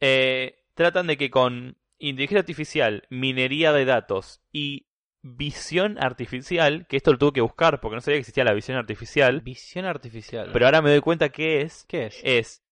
[0.00, 4.86] Eh, tratan de que con inteligencia artificial, minería de datos y
[5.22, 8.76] visión artificial, que esto lo tuve que buscar porque no sabía que existía la visión
[8.76, 9.40] artificial.
[9.40, 10.50] Visión artificial.
[10.52, 11.84] Pero ahora me doy cuenta que es.
[11.88, 12.20] ¿Qué es?
[12.22, 12.62] Es,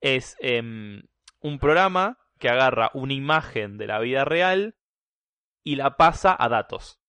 [0.00, 1.02] es em,
[1.40, 4.76] un programa que agarra una imagen de la vida real
[5.64, 7.00] y la pasa a datos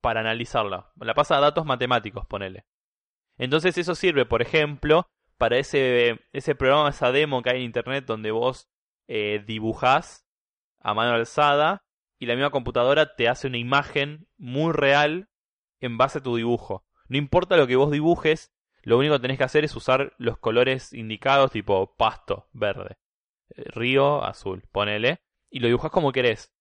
[0.00, 0.92] para analizarla.
[0.96, 2.66] La pasa a datos matemáticos, ponele.
[3.38, 8.04] Entonces eso sirve, por ejemplo, para ese, ese programa, esa demo que hay en internet
[8.04, 8.68] donde vos
[9.08, 10.26] eh, dibujás
[10.80, 11.84] a mano alzada
[12.18, 15.28] y la misma computadora te hace una imagen muy real
[15.80, 16.84] en base a tu dibujo.
[17.08, 18.51] No importa lo que vos dibujes,
[18.82, 22.96] lo único que tenés que hacer es usar los colores indicados, tipo pasto, verde,
[23.56, 26.52] eh, río, azul, ponele, y lo dibujas como querés.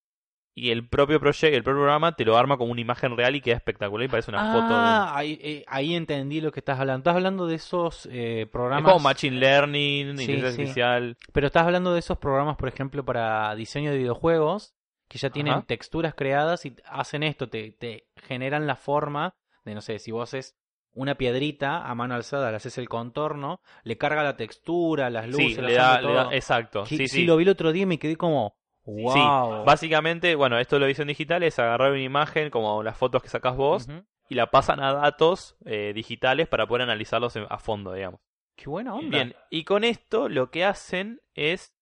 [0.53, 3.41] Y el propio proyecto, el propio programa te lo arma como una imagen real y
[3.41, 4.73] queda espectacular y parece una foto.
[4.73, 6.99] Ah, ahí, eh, ahí, entendí lo que estás hablando.
[6.99, 8.83] Estás hablando de esos eh, programas.
[8.85, 11.17] Es como Machine Learning, inteligencia artificial.
[11.31, 14.75] Pero estás hablando de esos programas, por ejemplo, para diseño de videojuegos,
[15.07, 19.81] que ya tienen texturas creadas y hacen esto, te, te generan la forma de, no
[19.81, 20.57] sé, si vos es
[20.93, 25.55] una piedrita a mano alzada, le haces el contorno, le carga la textura, las luces,
[25.55, 26.85] sí, le da, le da, exacto.
[26.85, 29.63] Sí, sí, lo vi el otro día y me quedé como, wow.
[29.63, 33.29] básicamente, bueno, esto de la visión digital es agarrar una imagen como las fotos que
[33.29, 33.87] sacas vos
[34.29, 38.19] y la pasan a datos eh, digitales para poder analizarlos a fondo, digamos.
[38.55, 39.09] Qué buena onda.
[39.09, 41.73] Bien, y con esto lo que hacen es,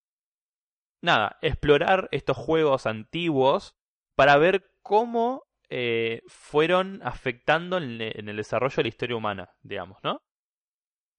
[1.02, 3.76] nada, explorar estos juegos antiguos
[4.16, 10.24] para ver cómo eh, fueron afectando en, el desarrollo de la historia humana, digamos, ¿no?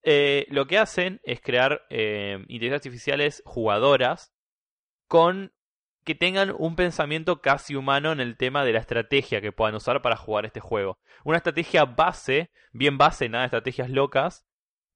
[0.02, 4.32] Eh, lo que hacen es crear eh, inteligencias artificiales jugadoras
[5.06, 5.52] con
[6.04, 10.02] que tengan un pensamiento casi humano en el tema de la estrategia que puedan usar
[10.02, 10.98] para jugar este juego.
[11.24, 14.46] Una estrategia base, bien base, nada de estrategias locas.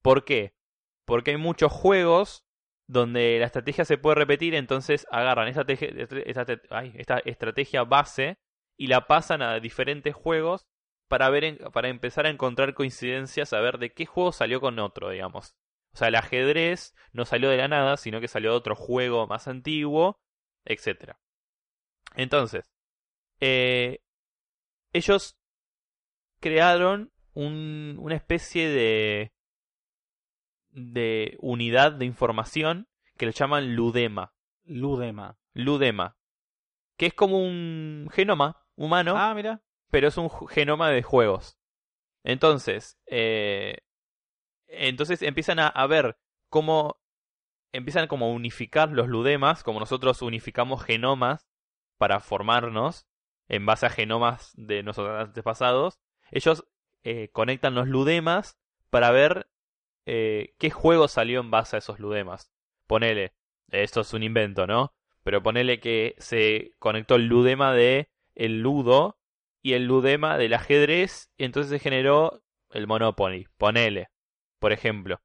[0.01, 0.55] ¿Por qué?
[1.05, 2.45] Porque hay muchos juegos
[2.87, 8.39] donde la estrategia se puede repetir, entonces agarran esta, esta estrategia base
[8.77, 10.67] y la pasan a diferentes juegos
[11.07, 15.09] para ver para empezar a encontrar coincidencias, a ver de qué juego salió con otro,
[15.09, 15.55] digamos.
[15.93, 19.27] O sea, el ajedrez no salió de la nada, sino que salió de otro juego
[19.27, 20.19] más antiguo,
[20.65, 21.13] etc.
[22.15, 22.69] Entonces,
[23.39, 24.01] eh,
[24.93, 25.37] ellos
[26.41, 29.33] crearon un, una especie de,
[30.71, 34.33] de unidad de información que le llaman Ludema.
[34.63, 35.37] Ludema.
[35.53, 36.17] Ludema.
[36.97, 39.15] Que es como un genoma humano.
[39.17, 39.61] Ah, mira.
[39.91, 41.57] Pero es un genoma de juegos.
[42.23, 43.79] Entonces, eh,
[44.67, 46.17] entonces empiezan a, a, ver
[46.49, 46.99] cómo
[47.71, 51.47] empiezan como a unificar los ludemas, como nosotros unificamos genomas
[51.97, 53.05] para formarnos
[53.47, 55.99] en base a genomas de nuestros antepasados.
[56.31, 56.65] Ellos
[57.03, 58.57] eh, conectan los ludemas
[58.89, 59.47] para ver
[60.05, 62.51] eh, qué juego salió en base a esos ludemas.
[62.87, 63.33] Ponele,
[63.69, 64.93] esto es un invento, ¿no?
[65.23, 69.17] Pero ponele que se conectó el ludema de el ludo
[69.61, 74.09] y el ludema del ajedrez, y entonces se generó el Monopoly, ponele,
[74.59, 75.21] por ejemplo.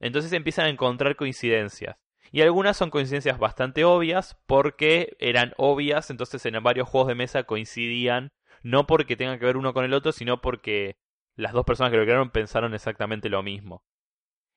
[0.00, 1.96] Entonces empiezan a encontrar coincidencias.
[2.32, 7.44] Y algunas son coincidencias bastante obvias porque eran obvias, entonces en varios juegos de mesa
[7.44, 10.96] coincidían, no porque tengan que ver uno con el otro, sino porque
[11.36, 13.84] las dos personas que lo crearon pensaron exactamente lo mismo.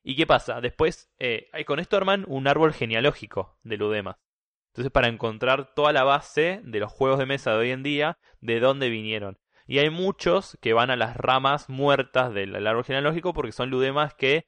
[0.03, 0.61] ¿Y qué pasa?
[0.61, 4.17] Después, eh, con esto arman un árbol genealógico de ludemas.
[4.69, 8.17] Entonces, para encontrar toda la base de los juegos de mesa de hoy en día,
[8.39, 9.37] de dónde vinieron.
[9.67, 14.13] Y hay muchos que van a las ramas muertas del árbol genealógico porque son ludemas
[14.13, 14.47] que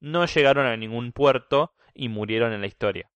[0.00, 3.10] no llegaron a ningún puerto y murieron en la historia.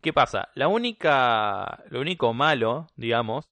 [0.00, 0.48] ¿Qué pasa?
[0.54, 3.48] La única, lo único malo, digamos,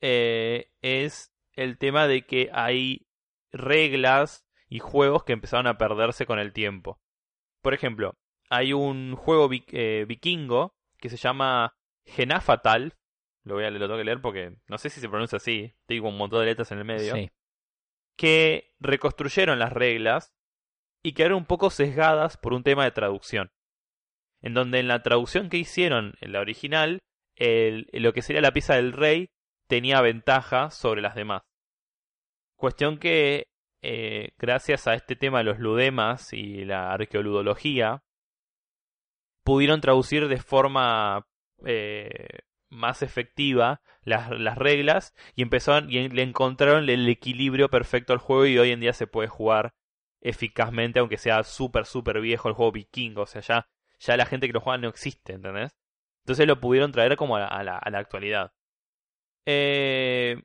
[0.00, 3.06] eh, es el tema de que hay
[3.52, 7.00] reglas y juegos que empezaron a perderse con el tiempo.
[7.62, 8.14] Por ejemplo,
[8.48, 11.74] hay un juego eh, vikingo que se llama
[12.04, 12.94] Genafatal.
[13.44, 15.74] Lo voy a lo tengo que leer porque no sé si se pronuncia así.
[15.86, 17.14] Tengo un montón de letras en el medio.
[18.16, 20.32] Que reconstruyeron las reglas
[21.02, 23.52] y quedaron un poco sesgadas por un tema de traducción.
[24.40, 27.00] En donde en la traducción que hicieron en la original,
[27.36, 29.28] el, lo que sería la pieza del rey
[29.68, 31.42] tenía ventaja sobre las demás.
[32.56, 33.44] Cuestión que,
[33.82, 38.02] eh, gracias a este tema de los ludemas y la arqueoludología,
[39.46, 41.24] pudieron traducir de forma
[41.64, 48.18] eh, más efectiva las, las reglas y empezaron y le encontraron el equilibrio perfecto al
[48.18, 49.72] juego y hoy en día se puede jugar
[50.20, 53.68] eficazmente aunque sea súper súper viejo el juego vikingo, o sea, ya,
[54.00, 55.76] ya la gente que lo juega no existe, ¿entendés?
[56.24, 58.52] Entonces lo pudieron traer como a la, a la, a la actualidad.
[59.46, 60.42] Eh...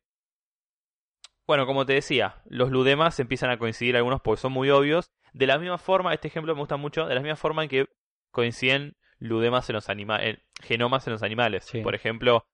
[1.47, 5.12] Bueno, como te decía, los ludemas empiezan a coincidir algunos porque son muy obvios.
[5.34, 7.88] De la misma forma, este ejemplo me gusta mucho, de la misma forma en que
[8.32, 11.66] coinciden ludemas en los animales, genomas en los animales.
[11.66, 11.82] Sí.
[11.82, 12.48] Por ejemplo,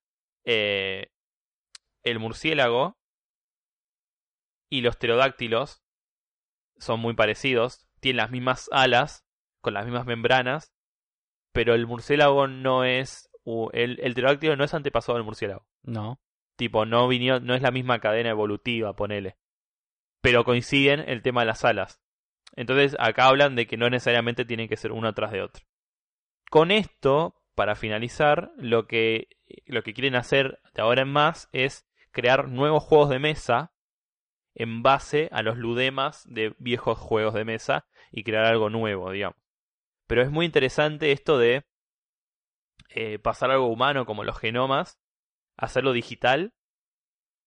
[0.44, 1.12] eh,
[2.04, 2.98] el murciélago
[4.70, 5.82] y los pterodáctilos
[6.78, 9.26] son muy parecidos, tienen las mismas alas,
[9.62, 10.74] con las mismas membranas,
[11.54, 13.30] pero el murciélago no es,
[13.74, 15.66] el, el pterodáctilo no es antepasado del murciélago.
[15.84, 16.20] No.
[16.56, 19.38] Tipo, no vinió, no es la misma cadena evolutiva, ponele.
[20.22, 22.02] Pero coinciden el tema de las alas.
[22.56, 25.64] Entonces, acá hablan de que no necesariamente tienen que ser uno tras de otro.
[26.50, 29.28] Con esto, para finalizar, lo que,
[29.66, 33.74] lo que quieren hacer de ahora en más es crear nuevos juegos de mesa
[34.56, 39.38] en base a los ludemas de viejos juegos de mesa y crear algo nuevo, digamos.
[40.08, 41.66] Pero es muy interesante esto de
[42.90, 45.00] eh, pasar algo humano como los genomas,
[45.58, 46.54] hacerlo digital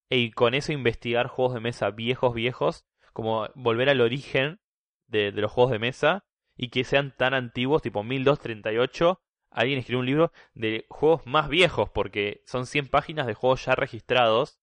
[0.09, 4.61] y con eso investigar juegos de mesa viejos, viejos, como volver al origen
[5.07, 6.23] de, de los juegos de mesa
[6.61, 9.19] y que sean tan antiguos, tipo 1238.
[9.49, 13.73] Alguien escribió un libro de juegos más viejos porque son 100 páginas de juegos ya
[13.73, 14.59] registrados.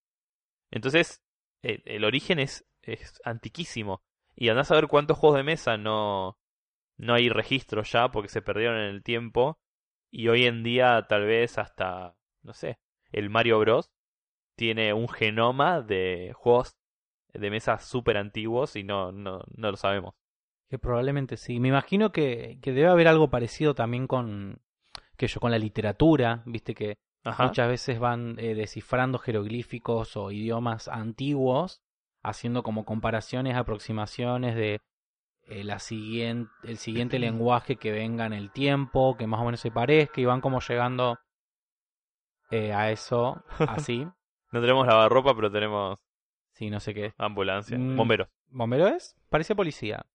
[0.70, 1.24] Entonces,
[1.60, 4.04] el, el origen es, es antiquísimo.
[4.36, 6.38] Y andás a ver cuántos juegos de mesa no,
[6.98, 9.58] no hay registro ya porque se perdieron en el tiempo.
[10.08, 12.78] Y hoy en día tal vez hasta, no sé,
[13.10, 13.90] el Mario Bros.
[14.54, 16.76] tiene un genoma de juegos
[17.32, 20.14] de mesa súper antiguos y no, no, no lo sabemos.
[20.68, 21.60] Que probablemente sí.
[21.60, 24.60] Me imagino que, que debe haber algo parecido también con,
[25.16, 27.46] que yo, con la literatura, viste que Ajá.
[27.46, 31.80] muchas veces van eh, descifrando jeroglíficos o idiomas antiguos,
[32.22, 34.80] haciendo como comparaciones, aproximaciones de
[35.44, 39.60] eh, la siguiente, el siguiente lenguaje que venga en el tiempo, que más o menos
[39.60, 41.18] se parezca, y van como llegando
[42.50, 44.06] eh, a eso, así.
[44.50, 45.98] No tenemos lavarropa, pero tenemos
[46.52, 47.12] Sí, no sé qué.
[47.18, 47.96] ambulancia, Mm.
[47.98, 48.28] bomberos.
[48.48, 49.14] ¿Bombero es?
[49.28, 50.06] Parecía policía.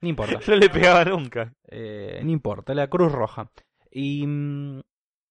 [0.00, 0.38] No importa.
[0.48, 1.52] No le pegaba nunca.
[1.68, 3.50] Eh, no importa, la Cruz Roja.
[3.90, 4.82] Y mm,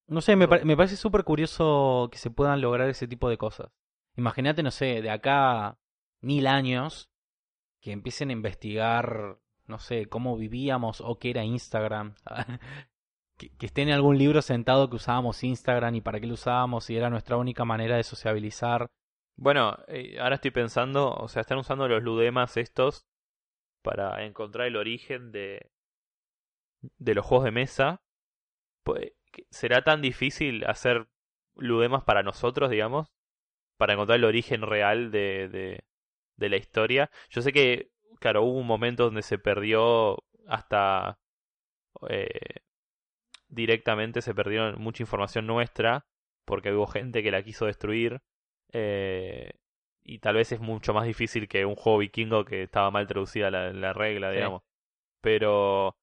[0.08, 3.68] no sé, me, me parece súper curioso que se puedan lograr ese tipo de cosas.
[4.16, 5.78] Imagínate, no sé, de acá a
[6.20, 7.10] mil años
[7.80, 12.14] que empiecen a investigar, no sé, cómo vivíamos o qué era Instagram.
[13.36, 16.88] que, que esté en algún libro sentado que usábamos Instagram y para qué lo usábamos
[16.90, 18.88] y era nuestra única manera de sociabilizar.
[19.36, 23.06] Bueno, eh, ahora estoy pensando, o sea, están usando los ludemas estos
[23.86, 25.70] para encontrar el origen de,
[26.98, 28.02] de los juegos de mesa.
[28.84, 31.08] Pues, ¿qué- ¿Será tan difícil hacer
[31.56, 33.12] ludemas para nosotros, digamos?
[33.78, 35.48] Para encontrar el origen real de,
[36.36, 37.10] de, la historia.
[37.30, 40.18] Yo sé que, claro, hubo un momento donde se perdió
[40.48, 41.18] hasta...
[42.10, 42.60] eh,
[43.48, 46.06] directamente se perdió mucha información nuestra
[46.44, 48.20] porque hubo gente que la quiso destruir.
[48.72, 49.52] Eh,
[50.06, 53.50] y tal vez es mucho más difícil que un juego vikingo que estaba mal traducida
[53.50, 54.36] la, la regla, Sí.
[54.36, 54.62] digamos.
[55.20, 55.96] Pero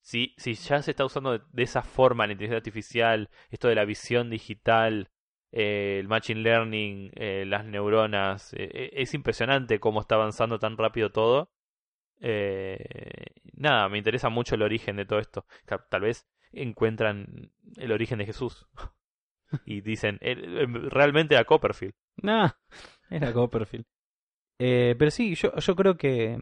[0.00, 3.74] si, si ya se está usando de, de esa forma la inteligencia artificial, esto de
[3.76, 5.10] la visión digital,
[5.52, 11.10] eh, el machine learning, eh, las neuronas, eh, es impresionante cómo está avanzando tan rápido
[11.12, 11.50] todo.
[12.20, 12.84] Eh,
[13.54, 15.46] nada, me interesa mucho el origen de todo esto.
[15.90, 18.68] Tal vez encuentran el origen de Jesús
[19.64, 21.94] y dicen, "Eh, eh, realmente era Copperfield.
[22.22, 22.50] Nah,
[23.14, 23.84] era Copperfield.
[24.58, 26.38] Eh, pero sí, yo, yo creo que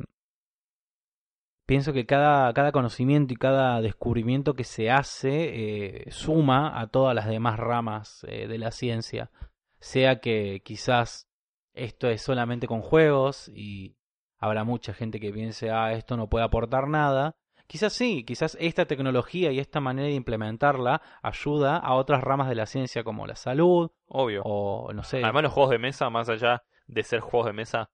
[1.70, 7.14] pienso que cada, cada conocimiento y cada descubrimiento que se hace eh, suma a todas
[7.14, 9.30] las demás ramas eh, de la ciencia.
[9.78, 11.28] Sea que quizás
[11.72, 13.96] esto es solamente con juegos y
[14.38, 17.36] habrá mucha gente que piense, ah, esto no puede aportar nada.
[17.70, 22.56] Quizás sí, quizás esta tecnología y esta manera de implementarla ayuda a otras ramas de
[22.56, 24.42] la ciencia como la salud Obvio.
[24.44, 25.22] o no sé.
[25.22, 27.88] Además los juegos de mesa, más allá de ser juegos de mesa,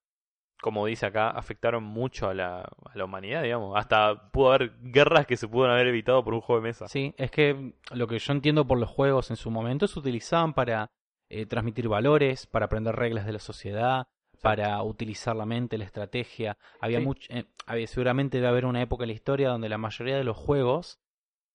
[0.62, 3.77] como dice acá, afectaron mucho a la, a la humanidad, digamos.
[3.77, 6.89] Hasta pudo haber guerras que se pudieron haber evitado por un juego de mesa.
[6.89, 10.55] Sí, es que lo que yo entiendo por los juegos en su momento se utilizaban
[10.55, 10.91] para
[11.29, 14.07] eh, transmitir valores, para aprender reglas de la sociedad,
[14.47, 16.57] para utilizar la mente, la estrategia.
[16.80, 17.05] Había Sí.
[17.05, 20.24] mucho, eh, había, seguramente debe haber una época en la historia donde la mayoría de
[20.24, 20.99] los juegos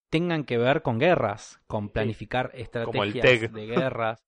[0.10, 3.52] tengan que ver con guerras, con planificar estrategias TEG.
[3.52, 4.24] de guerras.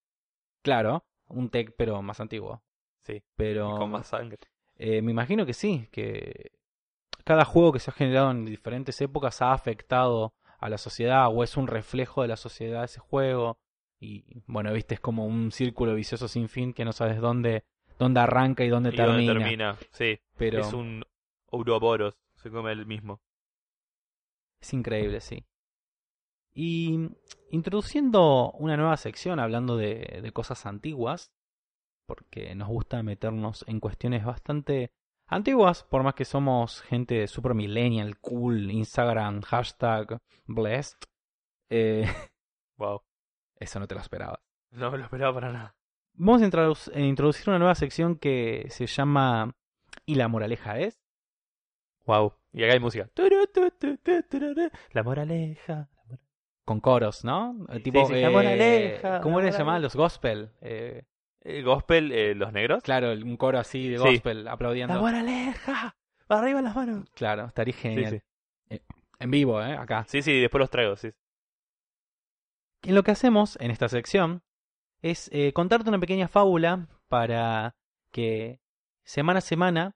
[0.62, 2.62] Claro, un tech pero más antiguo.
[3.06, 4.38] Sí, Pero con más sangre.
[4.78, 6.52] eh, me imagino que sí, que
[7.24, 11.44] cada juego que se ha generado en diferentes épocas ha afectado a la sociedad o
[11.44, 13.58] es un reflejo de la sociedad ese juego
[14.00, 17.64] Y bueno, viste, es como un círculo vicioso sin fin que no sabes dónde,
[18.04, 19.78] dónde arranca y dónde Y termina.
[19.92, 20.20] sí.
[20.38, 21.04] Pero Es un
[21.48, 23.22] Ouroboros, se come el mismo.
[24.60, 25.46] es increíble, sí.
[26.56, 27.10] Y
[27.50, 31.32] introduciendo una nueva sección hablando de, de cosas antiguas,
[32.06, 34.92] porque nos gusta meternos en cuestiones bastante
[35.28, 40.98] antiguas, por más que somos gente super millennial, cool, Instagram, hashtag, blessed.
[41.70, 42.04] Eh,
[42.78, 43.02] Wow.
[43.60, 44.40] eso no te lo esperabas.
[44.72, 45.76] No me lo esperaba para nada.
[46.16, 46.46] Vamos a
[46.96, 49.56] a introducir una nueva sección que se llama
[50.06, 51.02] ¿Y la moraleja es?
[52.06, 52.34] Wow.
[52.52, 53.10] Y acá hay música.
[54.92, 55.90] La moraleja.
[56.66, 57.66] Con coros, ¿no?
[57.70, 60.52] Eh, Sí, tipo, sí, la eh, moraleja, ¿Cómo les llamaban los gospel?
[60.62, 61.04] Eh,
[61.42, 62.82] ¿El gospel, eh, los negros?
[62.84, 64.04] claro, un coro así de Sí.
[64.04, 64.94] gospel aplaudiendo.
[64.94, 65.96] La moraleja.
[66.30, 67.10] Arriba las manos.
[67.16, 68.24] Claro, estaría genial.
[69.20, 69.74] En vivo, ¿eh?
[69.76, 70.06] Acá.
[70.08, 71.12] Sí, sí, después los traigo, sí.
[72.84, 74.42] Y lo que hacemos en esta sección
[75.04, 77.76] es eh, contarte una pequeña fábula para
[78.12, 78.60] que
[79.06, 79.96] semana a semana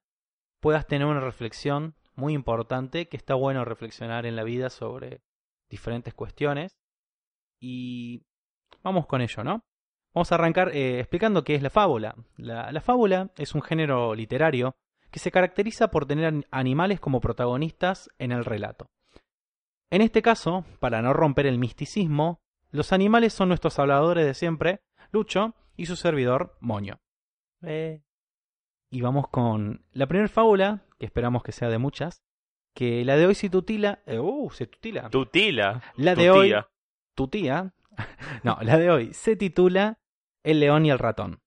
[0.60, 5.22] puedas tener una reflexión muy importante que está bueno reflexionar en la vida sobre
[5.70, 6.78] diferentes cuestiones.
[7.60, 8.26] Y
[8.84, 9.64] vamos con ello, ¿no?
[10.14, 12.16] Vamos a arrancar eh, explicando qué es la fábula.
[12.36, 14.76] La, la fábula es un género literario
[15.12, 18.88] que se caracteriza por tener an- animales como protagonistas en el relato.
[19.89, 22.41] En este caso, para no romper el misticismo,
[22.72, 24.82] los animales son nuestros habladores de siempre,
[25.12, 26.99] Lucho y su servidor, Moño.
[27.64, 28.01] Eh,
[28.89, 32.24] Y vamos con la primera fábula, que esperamos que sea de muchas,
[32.74, 34.01] que la de hoy se tutila...
[34.05, 35.10] eh, uh, se tutila.
[35.10, 35.82] tutila.
[35.95, 36.68] La tu de hoy, tía.
[37.16, 37.74] tu tía.
[38.43, 39.99] no, la de hoy se titula
[40.43, 41.39] El león y el ratón.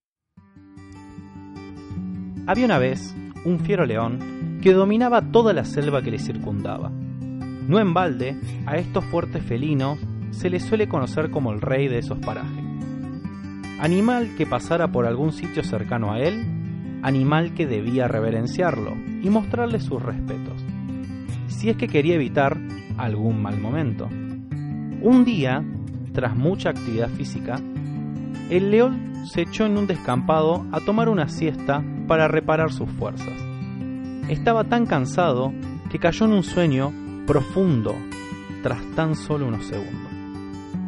[2.46, 6.90] Había una vez un fiero león que dominaba toda la selva que le circundaba.
[6.90, 8.36] No en balde,
[8.66, 9.98] a estos fuertes felinos
[10.32, 12.64] se les suele conocer como el rey de esos parajes.
[13.80, 19.80] Animal que pasara por algún sitio cercano a él, animal que debía reverenciarlo y mostrarle
[19.80, 20.62] sus respetos,
[21.46, 22.58] si es que quería evitar
[22.98, 24.06] algún mal momento.
[24.06, 25.64] Un día,
[26.12, 27.58] tras mucha actividad física,
[28.50, 33.32] el león se echó en un descampado a tomar una siesta para reparar sus fuerzas.
[34.28, 35.54] Estaba tan cansado
[35.90, 36.92] que cayó en un sueño
[37.26, 37.96] profundo
[38.62, 40.12] tras tan solo unos segundos.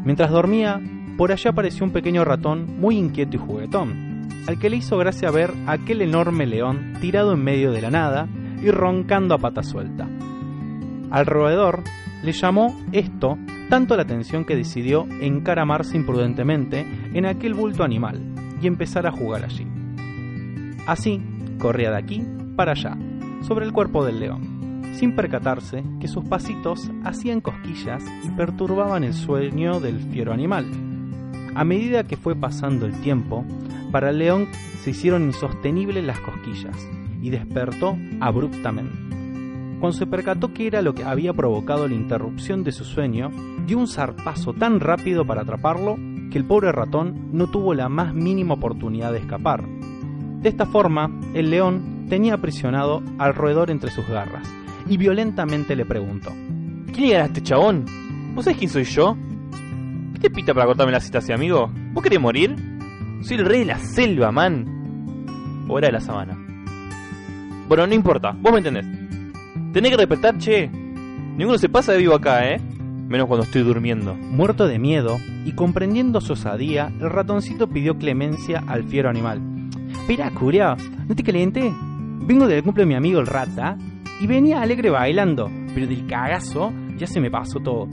[0.04, 0.78] Mientras dormía,
[1.16, 5.30] por allá apareció un pequeño ratón muy inquieto y juguetón, al que le hizo gracia
[5.30, 8.28] ver a aquel enorme león tirado en medio de la nada
[8.62, 10.08] y roncando a pata suelta.
[11.10, 11.82] Al roedor
[12.22, 13.36] le llamó esto
[13.68, 18.20] tanto la atención que decidió encaramarse imprudentemente en aquel bulto animal
[18.60, 19.66] y empezar a jugar allí.
[20.86, 21.22] Así,
[21.58, 22.22] corría de aquí
[22.56, 22.96] para allá,
[23.42, 29.14] sobre el cuerpo del león, sin percatarse que sus pasitos hacían cosquillas y perturbaban el
[29.14, 30.66] sueño del fiero animal.
[31.54, 33.44] A medida que fue pasando el tiempo,
[33.90, 34.48] para león
[34.82, 36.76] se hicieron insostenibles las cosquillas
[37.20, 38.96] y despertó abruptamente.
[39.78, 43.30] Cuando se percató que era lo que había provocado la interrupción de su sueño,
[43.66, 45.96] dio un zarpazo tan rápido para atraparlo
[46.30, 49.64] que el pobre ratón no tuvo la más mínima oportunidad de escapar.
[50.40, 54.48] De esta forma, el león tenía aprisionado al roedor entre sus garras
[54.88, 56.30] y violentamente le preguntó:
[56.92, 57.84] ¿Quién era este chabón?
[58.34, 59.16] ¿Vos sabés quién soy yo?
[60.22, 61.68] ¿Qué te pita para cortarme la cita así, amigo?
[61.92, 62.54] ¿Vos querés morir?
[63.22, 65.66] Soy el rey de la selva, man.
[65.68, 66.38] O era de la sabana.
[67.66, 68.86] Bueno, no importa, vos me entendés.
[69.72, 70.68] Tenés que respetar, che.
[70.68, 72.60] Ninguno se pasa de vivo acá, ¿eh?
[73.08, 74.14] Menos cuando estoy durmiendo.
[74.14, 79.40] Muerto de miedo y comprendiendo su osadía, el ratoncito pidió clemencia al fiero animal.
[79.90, 80.76] Espera, curia,
[81.08, 81.74] no te caliente.
[82.20, 83.76] Vengo del cumple de mi amigo el rata
[84.20, 87.88] y venía alegre bailando, pero del cagazo ya se me pasó todo.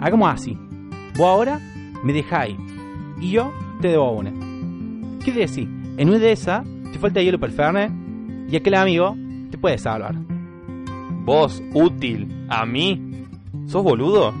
[0.00, 0.67] Hagamos así.
[1.18, 1.60] Vos ahora
[2.04, 2.56] me dejáis
[3.20, 4.30] y yo te debo una.
[5.24, 5.68] ¿Qué decís?
[5.96, 7.92] En una de esas te falta hielo para el Fernet
[8.48, 9.16] y aquel amigo
[9.50, 10.14] te puede salvar.
[11.24, 13.26] ¿Vos, útil, a mí?
[13.66, 14.32] ¿Sos boludo?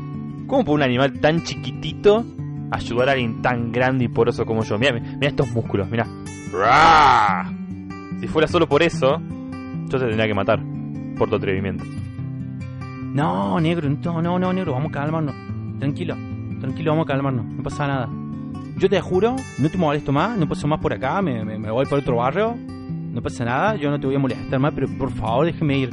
[0.46, 2.24] ¿Cómo puede un animal tan chiquitito
[2.70, 4.78] ayudar a alguien tan grande y poroso como yo?
[4.78, 6.06] Mira, mira estos músculos, mira.
[8.20, 9.20] Si fuera solo por eso,
[9.88, 10.62] yo te tendría que matar
[11.18, 11.82] por tu atrevimiento.
[13.12, 15.34] No, negro, no, no, no, negro, vamos a calmarnos.
[15.80, 16.16] Tranquilo,
[16.58, 18.08] tranquilo, vamos a calmarnos, no pasa nada.
[18.76, 21.84] Yo te juro, no te molesto más, no paso más por acá, me, me, voy
[21.86, 22.54] por otro barrio.
[22.56, 25.90] No pasa nada, yo no te voy a molestar más, pero por favor déjeme ir.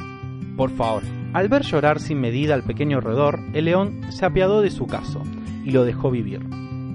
[0.56, 1.02] Por favor.
[1.32, 5.22] Al ver llorar sin medida al pequeño roedor, el león se apiadó de su caso
[5.64, 6.48] y lo dejó vivir.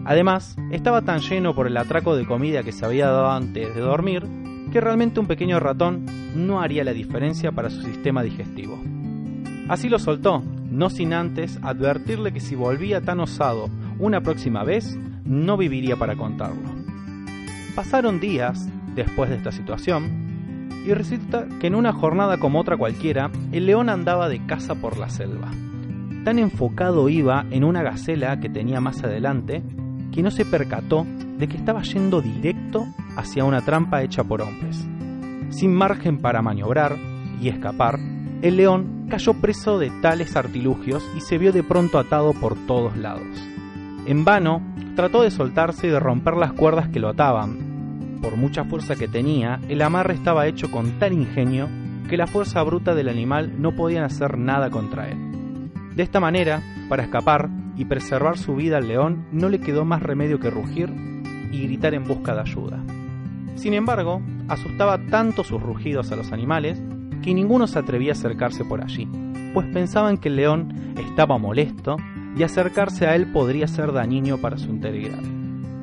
[0.05, 3.81] Además, estaba tan lleno por el atraco de comida que se había dado antes de
[3.81, 4.23] dormir,
[4.71, 6.05] que realmente un pequeño ratón
[6.35, 8.79] no haría la diferencia para su sistema digestivo.
[9.67, 14.97] Así lo soltó, no sin antes advertirle que si volvía tan osado una próxima vez,
[15.25, 16.69] no viviría para contarlo.
[17.75, 23.31] Pasaron días después de esta situación y resulta que en una jornada como otra cualquiera,
[23.51, 25.49] el león andaba de caza por la selva.
[26.23, 29.63] Tan enfocado iba en una gacela que tenía más adelante
[30.11, 31.05] que no se percató
[31.37, 32.85] de que estaba yendo directo
[33.15, 34.87] hacia una trampa hecha por hombres.
[35.49, 36.97] Sin margen para maniobrar
[37.41, 37.99] y escapar,
[38.41, 42.97] el león cayó preso de tales artilugios y se vio de pronto atado por todos
[42.97, 43.27] lados.
[44.07, 44.61] En vano,
[44.95, 47.71] trató de soltarse y de romper las cuerdas que lo ataban,
[48.21, 51.67] por mucha fuerza que tenía, el amarre estaba hecho con tal ingenio
[52.07, 55.71] que la fuerza bruta del animal no podían hacer nada contra él.
[55.95, 60.03] De esta manera, para escapar y preservar su vida al león, no le quedó más
[60.03, 60.93] remedio que rugir
[61.51, 62.83] y gritar en busca de ayuda.
[63.55, 66.81] Sin embargo, asustaba tanto sus rugidos a los animales
[67.21, 69.07] que ninguno se atrevía a acercarse por allí,
[69.53, 71.97] pues pensaban que el león estaba molesto
[72.35, 75.19] y acercarse a él podría ser dañino para su integridad.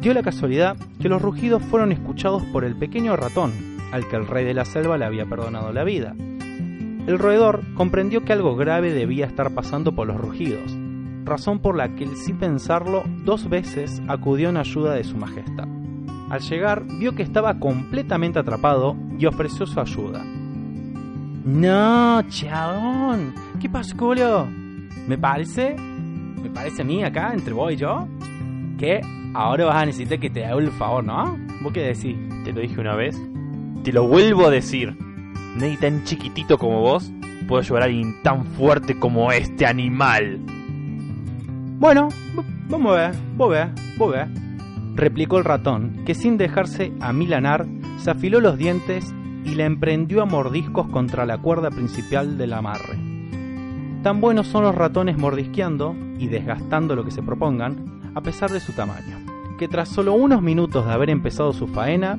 [0.01, 3.53] Dio la casualidad que los rugidos fueron escuchados por el pequeño ratón,
[3.93, 6.15] al que el rey de la selva le había perdonado la vida.
[7.07, 10.77] El roedor comprendió que algo grave debía estar pasando por los rugidos,
[11.25, 15.69] razón por la que, sin pensarlo, dos veces acudió en ayuda de su majestad.
[16.31, 20.23] Al llegar, vio que estaba completamente atrapado y ofreció su ayuda.
[21.49, 24.47] No, chabón, ¿qué pasó, Julio?
[25.07, 28.07] Me parece, me parece a mí acá, entre vos y yo,
[28.77, 29.01] que
[29.33, 31.39] ahora vas a necesitar que te haga el favor, ¿no?
[31.63, 32.19] ¿Vos qué decís?
[32.45, 33.19] Te lo dije una vez.
[33.83, 34.95] Te lo vuelvo a decir.
[35.57, 37.11] Nadie tan chiquitito como vos
[37.49, 40.41] puede llevar a alguien tan fuerte como este animal.
[41.79, 42.11] Bueno,
[42.69, 44.27] vamos a ver, vos ve, vos ve.
[44.97, 49.15] Replicó el ratón, que sin dejarse amilanar, se afiló los dientes
[49.51, 52.99] y la emprendió a mordiscos contra la cuerda principal del amarre.
[54.03, 58.61] Tan buenos son los ratones mordisqueando y desgastando lo que se propongan, a pesar de
[58.61, 59.19] su tamaño,
[59.59, 62.19] que tras solo unos minutos de haber empezado su faena,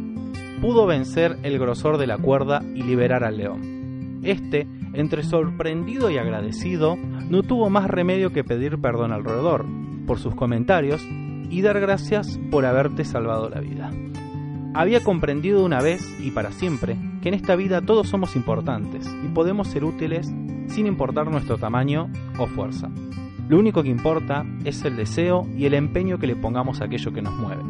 [0.61, 4.19] pudo vencer el grosor de la cuerda y liberar al león.
[4.23, 9.65] Este, entre sorprendido y agradecido, no tuvo más remedio que pedir perdón al roedor
[10.05, 11.01] por sus comentarios
[11.49, 13.91] y dar gracias por haberte salvado la vida.
[14.73, 19.27] Había comprendido una vez y para siempre que en esta vida todos somos importantes y
[19.29, 20.31] podemos ser útiles
[20.67, 22.89] sin importar nuestro tamaño o fuerza.
[23.47, 27.11] Lo único que importa es el deseo y el empeño que le pongamos a aquello
[27.11, 27.63] que nos mueve.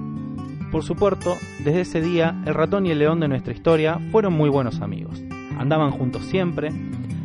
[0.72, 4.50] Por supuesto, desde ese día, el ratón y el león de nuestra historia fueron muy
[4.50, 5.24] buenos amigos.
[5.58, 6.70] Andaban juntos siempre,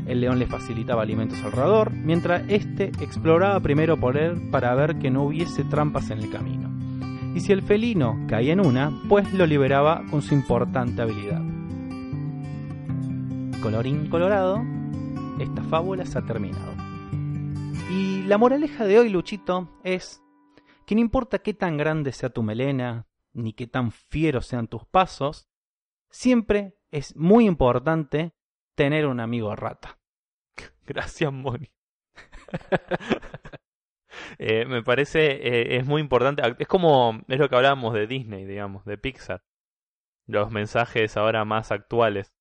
[0.06, 4.98] el león le facilitaba alimentos al roedor, mientras éste exploraba primero por él para ver
[4.98, 6.73] que no hubiese trampas en el camino.
[7.34, 11.42] Y si el felino caía en una, pues lo liberaba con su importante habilidad.
[13.60, 14.62] Colorín colorado,
[15.40, 16.72] esta fábula se ha terminado.
[17.90, 20.22] Y la moraleja de hoy, Luchito, es
[20.86, 24.84] que no importa qué tan grande sea tu melena, ni qué tan fieros sean tus
[24.86, 25.48] pasos,
[26.10, 28.32] siempre es muy importante
[28.76, 29.98] tener un amigo rata.
[30.86, 31.72] Gracias, Moni.
[34.38, 36.42] Eh, me parece, eh, es muy importante.
[36.58, 39.42] Es como, es lo que hablábamos de Disney, digamos, de Pixar.
[40.26, 42.32] Los mensajes ahora más actuales.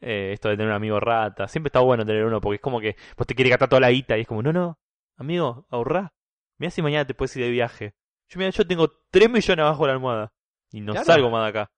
[0.00, 1.48] Eh, esto de tener un amigo rata.
[1.48, 3.90] Siempre está bueno tener uno porque es como que vos te quiere gastar toda la
[3.90, 4.78] guita y es como, no, no,
[5.16, 6.14] amigo, ahorrá.
[6.58, 7.94] Mira si mañana te puedes ir de viaje.
[8.28, 10.32] Yo, mira, yo tengo 3 millones abajo de la almohada
[10.70, 11.72] y no salgo más de acá.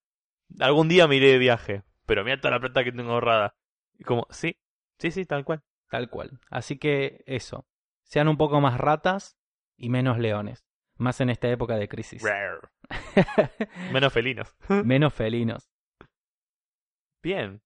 [0.61, 3.55] Algún día me iré de viaje, pero mira toda la plata que tengo ahorrada.
[3.99, 4.57] Y como, sí,
[4.99, 5.63] sí, sí, tal cual.
[5.89, 6.41] Tal cual.
[6.51, 7.67] Así que eso.
[8.03, 9.39] Sean un poco más ratas
[9.77, 10.65] y menos leones.
[10.97, 12.23] Más en esta época de crisis.
[13.93, 14.55] menos felinos.
[14.69, 15.71] menos felinos.
[17.23, 17.63] Bien.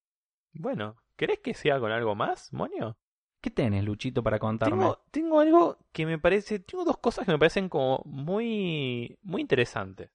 [0.53, 2.99] Bueno, ¿querés que sea con algo más, Monio?
[3.41, 4.77] ¿Qué tenés, Luchito, para contarme?
[4.77, 6.59] Tengo, tengo, algo que me parece.
[6.61, 9.19] Tengo dos cosas que me parecen como muy.
[9.23, 10.11] muy interesantes.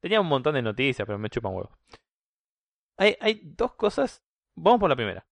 [0.00, 1.70] Tenía un montón de noticias, pero me chupan huevo.
[2.96, 4.24] Hay, hay dos cosas.
[4.54, 5.26] Vamos por la primera.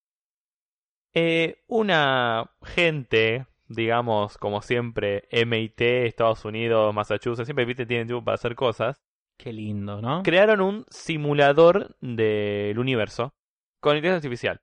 [1.14, 8.36] Eh, una gente, digamos, como siempre, MIT, Estados Unidos, Massachusetts, siempre viste tienen tiempo para
[8.36, 9.02] hacer cosas.
[9.36, 10.22] Qué lindo, ¿no?
[10.24, 13.34] Crearon un simulador del universo
[13.80, 14.60] con inteligencia artificial.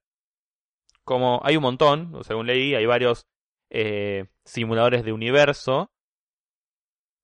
[1.03, 3.27] Como hay un montón, según leí, hay varios
[3.69, 5.91] eh, simuladores de universo.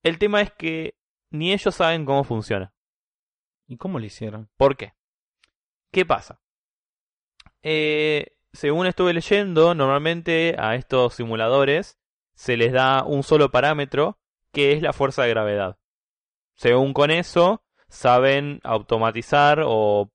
[0.02, 0.94] El tema es que
[1.30, 2.72] ni ellos saben cómo funciona.
[3.66, 4.48] ¿Y cómo lo hicieron?
[4.56, 4.94] ¿Por qué?
[5.90, 6.40] ¿Qué pasa?
[7.62, 11.98] Eh, según estuve leyendo, normalmente a estos simuladores
[12.34, 14.18] se les da un solo parámetro
[14.52, 15.78] que es la fuerza de gravedad.
[16.54, 20.12] Según con eso, saben automatizar o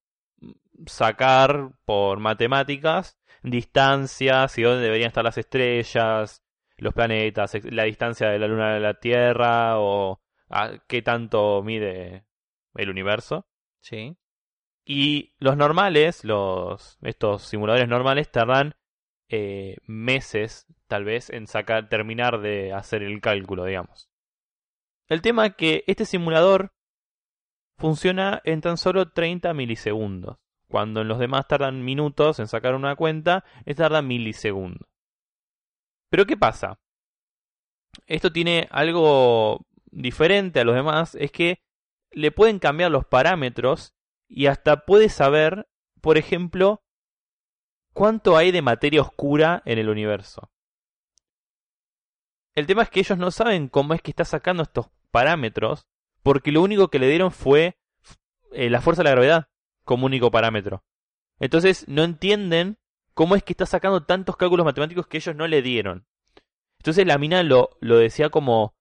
[0.85, 6.43] sacar por matemáticas distancias y dónde deberían estar las estrellas,
[6.77, 12.25] los planetas, la distancia de la Luna a la Tierra o a qué tanto mide
[12.75, 13.47] el universo.
[13.81, 14.15] Sí.
[14.89, 18.75] Y los normales, los estos simuladores normales tardan
[19.27, 24.09] eh, meses, tal vez, en sacar, terminar de hacer el cálculo, digamos.
[25.09, 26.71] El tema es que este simulador
[27.77, 30.37] funciona en tan solo 30 milisegundos.
[30.69, 34.87] Cuando en los demás tardan minutos en sacar una cuenta, este tarda milisegundos.
[36.09, 36.79] Pero ¿qué pasa?
[38.05, 41.59] Esto tiene algo diferente a los demás, es que
[42.11, 43.96] le pueden cambiar los parámetros
[44.27, 45.67] y hasta puede saber,
[46.01, 46.83] por ejemplo,
[47.93, 50.51] cuánto hay de materia oscura en el universo.
[52.55, 55.87] El tema es que ellos no saben cómo es que está sacando estos parámetros,
[56.23, 57.77] porque lo único que le dieron fue
[58.51, 59.49] eh, la fuerza de la gravedad
[59.83, 60.83] como único parámetro.
[61.39, 62.77] Entonces no entienden
[63.13, 66.07] cómo es que está sacando tantos cálculos matemáticos que ellos no le dieron.
[66.79, 68.75] Entonces la mina lo, lo decía como...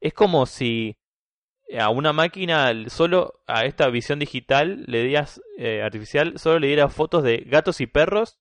[0.00, 0.98] Es como si
[1.78, 5.14] a una máquina, solo a esta visión digital, le
[5.58, 8.38] eh, artificial, solo le diera fotos de gatos y perros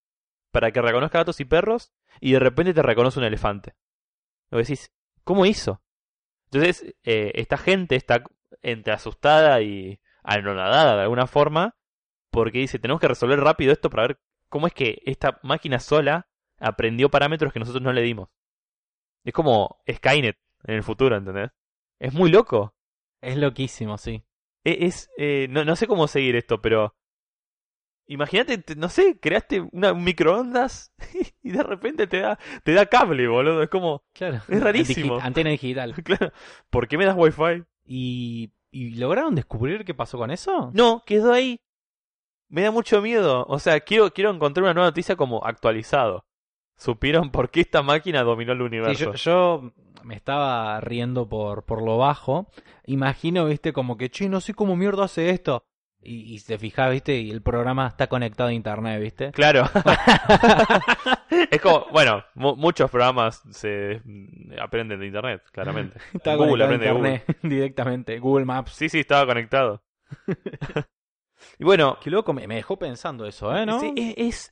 [0.51, 3.75] para que reconozca gatos y perros y de repente te reconoce un elefante.
[4.49, 5.81] Lo decís, ¿cómo hizo?
[6.51, 8.23] Entonces, eh, esta gente está
[8.61, 11.75] entre asustada y anonadada de alguna forma
[12.29, 14.19] porque dice, tenemos que resolver rápido esto para ver
[14.49, 16.27] cómo es que esta máquina sola
[16.59, 18.29] aprendió parámetros que nosotros no le dimos.
[19.23, 21.51] Es como Skynet en el futuro, ¿entendés?
[21.99, 22.73] Es muy loco.
[23.21, 24.23] Es loquísimo, sí.
[24.63, 26.95] E, es, eh, no, no sé cómo seguir esto, pero
[28.11, 30.93] Imagínate, no sé, creaste una microondas
[31.43, 33.63] y de repente te da, te da cable, boludo.
[33.63, 34.03] Es como.
[34.13, 34.41] Claro.
[34.49, 35.17] Es rarísimo.
[35.21, 35.93] antena digital.
[36.03, 36.33] claro.
[36.69, 37.63] ¿Por qué me das wifi?
[37.85, 40.71] ¿Y, ¿Y lograron descubrir qué pasó con eso?
[40.73, 41.61] No, quedó ahí.
[42.49, 43.45] Me da mucho miedo.
[43.47, 46.25] O sea, quiero, quiero encontrar una nueva noticia como actualizado.
[46.81, 49.13] ¿Supieron por qué esta máquina dominó el universo?
[49.13, 49.71] yo,
[50.03, 52.47] me estaba riendo por, por lo bajo.
[52.87, 55.63] Imagino, viste, como que, che, no sé cómo mierda hace esto.
[56.01, 59.31] Y, y se fija, viste, y el programa está conectado a internet, viste.
[59.31, 59.69] Claro.
[61.51, 64.01] es como, bueno, muchos programas se
[64.59, 65.99] aprenden de internet, claramente.
[66.15, 68.71] Está Google aprende de internet directamente, Google Maps.
[68.71, 69.83] Sí, sí, estaba conectado.
[71.59, 71.99] y bueno.
[72.01, 73.67] Qué loco, me, dejó pensando eso, ¿eh?
[73.67, 73.79] ¿No?
[73.79, 74.51] Sí, es,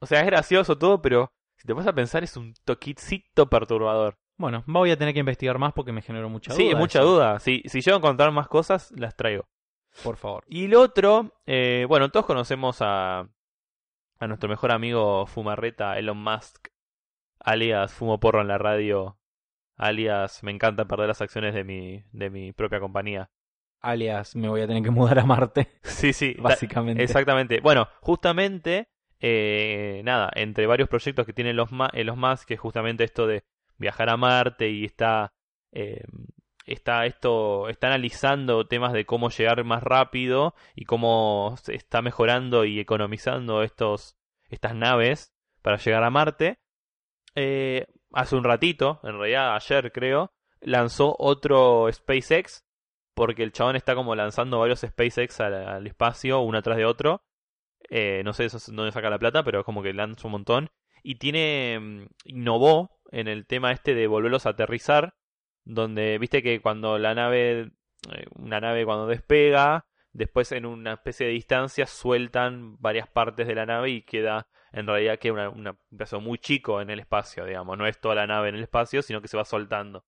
[0.00, 1.30] O sea, es gracioso todo, pero
[1.60, 4.16] si te vas a pensar, es un toquicito perturbador.
[4.38, 6.62] Bueno, voy a tener que investigar más porque me generó mucha duda.
[6.62, 7.38] Sí, mucha duda.
[7.38, 9.46] Si, si llego a contar más cosas, las traigo.
[10.02, 10.42] Por favor.
[10.48, 13.28] Y el otro, eh, bueno, todos conocemos a,
[14.18, 16.68] a nuestro mejor amigo Fumarreta, Elon Musk,
[17.40, 19.18] alias Fumo Porro en la radio,
[19.76, 23.30] alias Me encanta perder las acciones de mi, de mi propia compañía.
[23.82, 25.68] Alias me voy a tener que mudar a Marte.
[25.82, 27.02] Sí, sí, básicamente.
[27.02, 27.60] Exactamente.
[27.60, 28.88] Bueno, justamente,
[29.20, 33.44] eh, nada, entre varios proyectos que tienen los, los Musk, que es justamente esto de
[33.78, 35.32] viajar a Marte y está
[35.72, 36.04] eh,
[36.66, 42.64] está esto está analizando temas de cómo llegar más rápido y cómo se está mejorando
[42.64, 44.16] y economizando estos
[44.48, 46.58] estas naves para llegar a Marte.
[47.34, 52.64] Eh, hace un ratito, en realidad ayer creo, lanzó otro SpaceX
[53.14, 57.22] porque el chabón está como lanzando varios SpaceX al, espacio uno atrás de otro.
[57.90, 60.70] Eh, no sé dónde saca la plata, pero es como que lanza un montón.
[61.02, 61.78] Y tiene.
[61.80, 65.14] Mm, innovó en el tema este de volverlos a aterrizar
[65.64, 67.72] donde viste que cuando la nave,
[68.12, 73.54] eh, una nave cuando despega, después en una especie de distancia sueltan varias partes de
[73.54, 77.76] la nave y queda en realidad que un pedazo muy chico en el espacio, digamos,
[77.76, 80.04] no es toda la nave en el espacio, sino que se va soltando.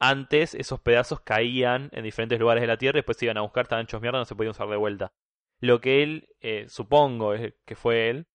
[0.00, 3.42] Antes esos pedazos caían en diferentes lugares de la Tierra y después se iban a
[3.42, 5.12] buscar, estaban hechos mierda, no se podían usar de vuelta.
[5.60, 7.34] Lo que él, eh, supongo
[7.64, 8.26] que fue él,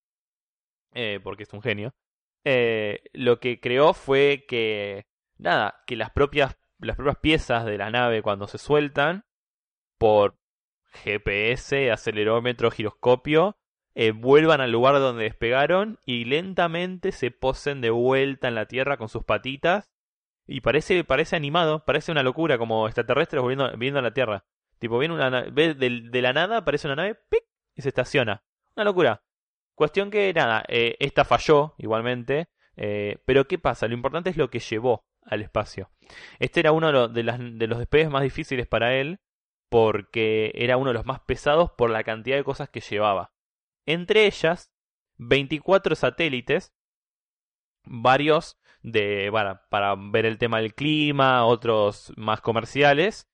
[0.93, 1.95] eh, porque es un genio,
[3.13, 5.05] lo que creó fue que
[5.37, 9.25] nada, que las propias, las propias piezas de la nave cuando se sueltan
[9.97, 10.37] por
[10.93, 13.57] GPS, acelerómetro, giroscopio,
[13.95, 18.97] eh, vuelvan al lugar donde despegaron y lentamente se posen de vuelta en la Tierra
[18.97, 19.91] con sus patitas.
[20.45, 24.45] Y parece, parece animado, parece una locura, como extraterrestres volviendo, viendo a la Tierra.
[24.83, 27.45] Tipo, viene una ve de, la nada, aparece una nave, ¡pic!
[27.73, 28.43] y se estaciona.
[28.75, 29.23] Una locura.
[29.75, 32.49] Cuestión que, nada, eh, esta falló igualmente.
[32.75, 33.87] Eh, pero ¿qué pasa?
[33.87, 35.89] Lo importante es lo que llevó al espacio.
[36.37, 39.21] Este era uno de, los despegues más difíciles para él
[39.69, 43.31] porque era uno de los más pesados por la cantidad de cosas que llevaba.
[43.85, 44.73] Entre ellas,
[45.15, 46.73] 24 satélites,
[47.85, 49.31] varios de
[49.69, 53.29] para, ver el tema del clima, otros más comerciales.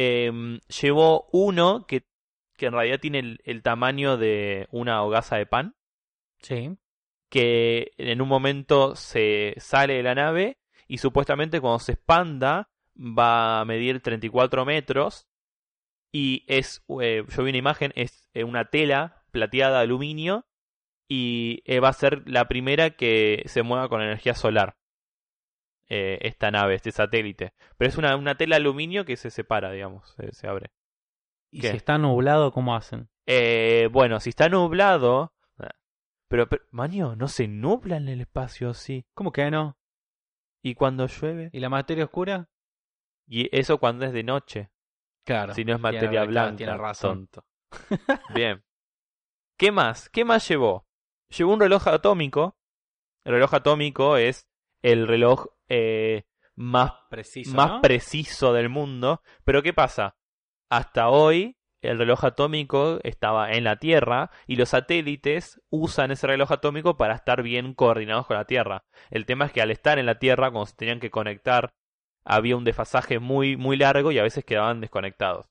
[0.00, 2.06] Em, llevó uno que,
[2.56, 5.74] que en realidad tiene el, el, tamaño de una hogaza de pan.
[6.40, 6.76] Sí.
[7.28, 13.58] Que en un momento se sale de la nave y supuestamente cuando se expanda va
[13.58, 15.26] a medir 34 metros
[16.12, 20.46] y es, eh, yo vi una imagen, es eh, una tela plateada de aluminio
[21.08, 24.77] y eh, va a ser la primera que se mueva con energía solar.
[25.88, 27.52] Eh, esta nave, este satélite.
[27.76, 30.70] Pero es una, una tela de aluminio que se separa, digamos, se, se abre.
[31.50, 31.70] ¿Y ¿Qué?
[31.70, 33.08] si está nublado, cómo hacen?
[33.26, 35.32] Eh, bueno, si está nublado...
[36.30, 39.06] Pero, pero, Maño, no se nubla en el espacio así.
[39.14, 39.78] ¿Cómo que no?
[40.62, 41.48] ¿Y cuando llueve?
[41.52, 42.50] ¿Y la materia oscura?
[43.26, 44.70] Y eso cuando es de noche.
[45.24, 45.54] Claro.
[45.54, 46.56] Si no es materia blanca.
[46.56, 47.28] Tiene razón.
[47.28, 47.46] tonto.
[48.34, 48.62] Bien.
[49.58, 50.08] ¿Qué más?
[50.10, 50.86] ¿Qué más llevó?
[51.28, 52.56] Llevó un reloj atómico.
[53.24, 54.48] El reloj atómico es
[54.82, 57.54] el reloj eh, más, Preciso.
[57.54, 57.80] más ¿no?
[57.80, 59.22] preciso del mundo.
[59.44, 60.16] Pero ¿qué pasa?
[60.70, 66.50] Hasta hoy el reloj atómico estaba en la Tierra y los satélites usan ese reloj
[66.50, 68.84] atómico para estar bien coordinados con la Tierra.
[69.10, 71.74] El tema es que al estar en la Tierra, cuando se tenían que conectar,
[72.24, 75.46] había un desfasaje muy, muy largo y a veces quedaban desconectados.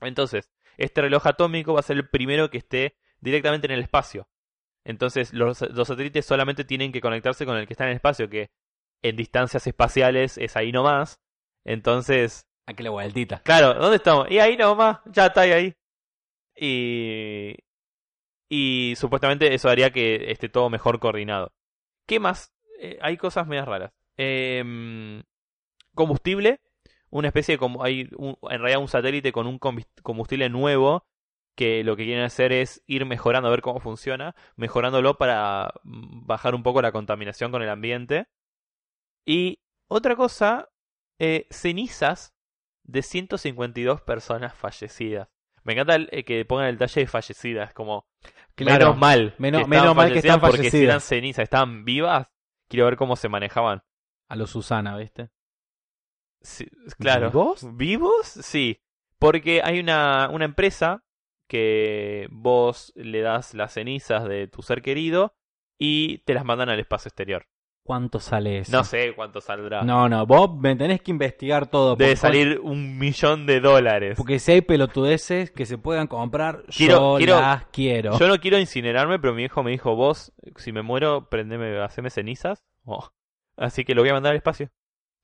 [0.00, 4.28] Entonces, este reloj atómico va a ser el primero que esté directamente en el espacio.
[4.84, 8.28] Entonces, los, los satélites solamente tienen que conectarse con el que está en el espacio,
[8.28, 8.50] que
[9.02, 11.20] en distancias espaciales es ahí nomás.
[11.64, 13.40] Entonces, Aquí la vueltita.
[13.42, 14.30] Claro, ¿dónde estamos?
[14.30, 15.74] Y ahí nomás, ya está ahí.
[16.56, 17.54] Y.
[18.48, 21.52] Y supuestamente eso haría que esté todo mejor coordinado.
[22.06, 22.52] ¿Qué más?
[22.78, 23.92] Eh, hay cosas medias raras.
[24.16, 25.22] Em,
[25.94, 26.60] combustible.
[27.10, 27.58] Una especie de.
[27.58, 31.06] como Hay un- en realidad un satélite con un combustible nuevo.
[31.56, 34.34] Que lo que quieren hacer es ir mejorando, a ver cómo funciona.
[34.56, 38.26] Mejorándolo para mm, bajar un poco la contaminación con el ambiente.
[39.26, 40.68] Y otra cosa.
[41.24, 42.34] eh, cenizas
[42.82, 45.28] de 152 personas fallecidas.
[45.62, 48.08] Me encanta el- eh, que pongan el detalle de fallecidas, como
[48.56, 48.86] Claro.
[48.86, 49.34] menos mal.
[49.38, 52.28] Menos- que menos mal que están porque si eran cenizas, estaban vivas,
[52.68, 53.84] quiero ver cómo se manejaban.
[54.28, 55.30] A lo Susana, ¿viste?
[56.40, 56.66] Sí,
[56.98, 57.28] claro.
[57.30, 57.76] ¿Vivos?
[57.76, 58.26] ¿Vivos?
[58.26, 58.80] Sí.
[59.20, 61.04] Porque hay una, una empresa
[61.48, 65.36] que vos le das las cenizas de tu ser querido
[65.78, 67.46] y te las mandan al espacio exterior.
[67.84, 68.70] ¿Cuánto sale eso?
[68.70, 69.82] No sé cuánto saldrá.
[69.82, 71.96] No, no, vos me tenés que investigar todo.
[71.96, 74.14] Debe salir un millón de dólares.
[74.16, 78.18] Porque si hay pelotudeces que se puedan comprar, Quiero- yo quiero- las quiero.
[78.18, 82.10] Yo no quiero incinerarme, pero mi hijo me dijo, vos, si me muero, prendeme, haceme
[82.10, 82.62] cenizas.
[82.84, 83.10] Oh.
[83.56, 84.70] Así que lo voy a mandar al espacio.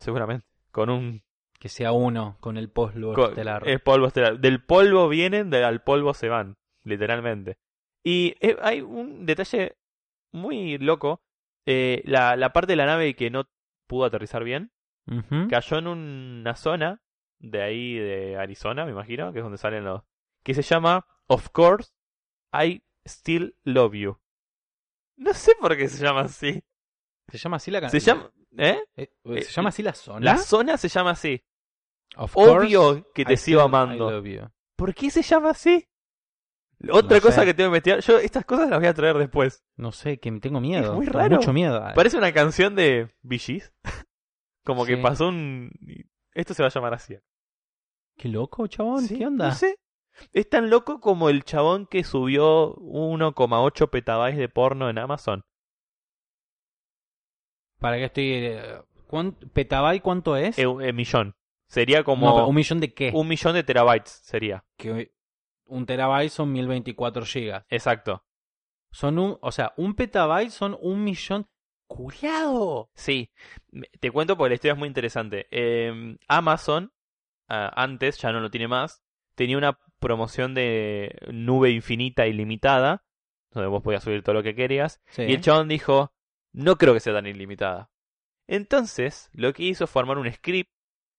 [0.00, 0.44] Seguramente.
[0.72, 1.22] Con un
[1.60, 3.68] Que sea uno con el polvo estelar.
[3.68, 4.40] es polvo estelar.
[4.40, 6.56] Del polvo vienen, al polvo se van.
[6.82, 7.56] Literalmente.
[8.04, 9.76] Y eh, hay un detalle
[10.32, 11.20] muy loco.
[11.70, 13.44] Eh, la, la parte de la nave que no
[13.86, 14.72] pudo aterrizar bien
[15.48, 17.02] cayó en una zona
[17.38, 20.02] de ahí de Arizona, me imagino, que es donde salen los.
[20.42, 21.92] que se llama Of Course
[22.52, 24.18] I Still Love You.
[25.16, 26.62] No sé por qué se llama así.
[27.28, 28.18] ¿Se llama así la Se canción?
[28.18, 28.32] llama.
[28.56, 29.10] ¿Eh?
[29.42, 30.20] ¿Se llama así la zona?
[30.20, 31.42] La zona se llama así.
[32.16, 34.22] Of Obvio course, que te I sigo amando.
[34.76, 35.87] ¿Por qué se llama así?
[36.92, 37.46] Otra No cosa sé.
[37.46, 38.00] que tengo que investigar.
[38.00, 39.64] Yo estas cosas las voy a traer después.
[39.76, 40.84] No sé, que tengo miedo.
[40.92, 41.36] Es muy raro.
[41.36, 41.82] Mucho miedo.
[41.94, 43.72] Parece una canción de Gees.
[44.64, 45.70] Como que pasó un.
[46.34, 47.16] Esto se va a llamar así.
[48.16, 49.02] Qué loco, chabón.
[49.02, 49.48] Sí, ¿Qué onda?
[49.48, 49.76] No sé.
[50.32, 55.44] Es tan loco como el chabón que subió 1,8 petabytes de porno en Amazon.
[57.78, 58.24] ¿Para qué estoy...?
[58.32, 60.58] eh, ¿cuánto- ¿Petabyte cuánto es?
[60.58, 61.34] Eh, eh, millón.
[61.68, 63.12] Sería como No, ¿Un millón de qué?
[63.14, 64.10] un millón de terabytes.
[64.24, 64.64] Sería.
[64.76, 65.12] Que
[65.68, 67.64] un terabyte son 1024 gigas.
[67.68, 68.24] Exacto.
[68.90, 69.38] Son un...
[69.40, 71.48] O sea, un petabyte son un millón...
[71.86, 72.90] ¡Culeado!
[72.94, 73.30] Sí.
[74.00, 75.46] Te cuento porque la historia es muy interesante.
[75.50, 76.92] Eh, Amazon,
[77.48, 79.02] ah, antes, ya no lo tiene más,
[79.34, 83.06] tenía una promoción de nube infinita ilimitada,
[83.52, 85.00] donde vos podías subir todo lo que querías.
[85.06, 85.22] Sí.
[85.22, 86.12] Y el chabón dijo,
[86.52, 87.90] no creo que sea tan ilimitada.
[88.46, 90.72] Entonces, lo que hizo fue armar un script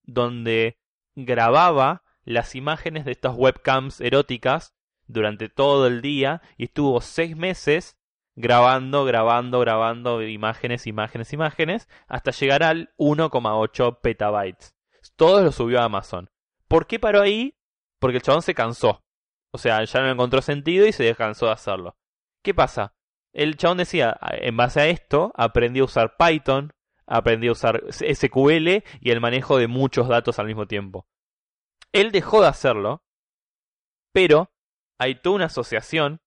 [0.03, 0.77] donde
[1.15, 4.75] grababa las imágenes de estas webcams eróticas
[5.07, 7.97] durante todo el día y estuvo seis meses
[8.36, 14.75] grabando, grabando, grabando imágenes, imágenes, imágenes, hasta llegar al 1,8 petabytes.
[15.15, 16.30] Todo lo subió a Amazon.
[16.67, 17.57] ¿Por qué paró ahí?
[17.97, 19.03] Porque el chabón se cansó.
[19.51, 21.97] O sea, ya no encontró sentido y se cansó de hacerlo.
[22.43, 22.93] ¿Qué pasa?
[23.34, 26.73] El chabón decía, en base a esto, aprendí a usar Python,
[27.07, 31.07] aprendí a usar SQL y el manejo de muchos datos al mismo tiempo.
[31.93, 33.03] Él dejó de hacerlo,
[34.13, 34.51] pero
[34.99, 36.19] hay toda una asociación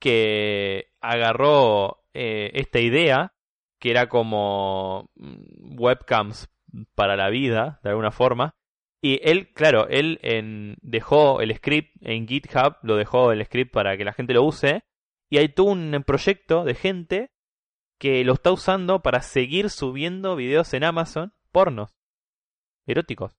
[0.00, 3.34] que agarró eh, esta idea,
[3.80, 6.48] que era como mm, webcams
[6.94, 8.54] para la vida, de alguna forma,
[9.02, 13.96] y él, claro, él en- dejó el script en GitHub, lo dejó el script para
[13.96, 14.84] que la gente lo use,
[15.30, 17.30] y hay todo un proyecto de gente
[17.98, 21.94] que lo está usando para seguir subiendo videos en Amazon pornos.
[22.86, 23.36] eróticos.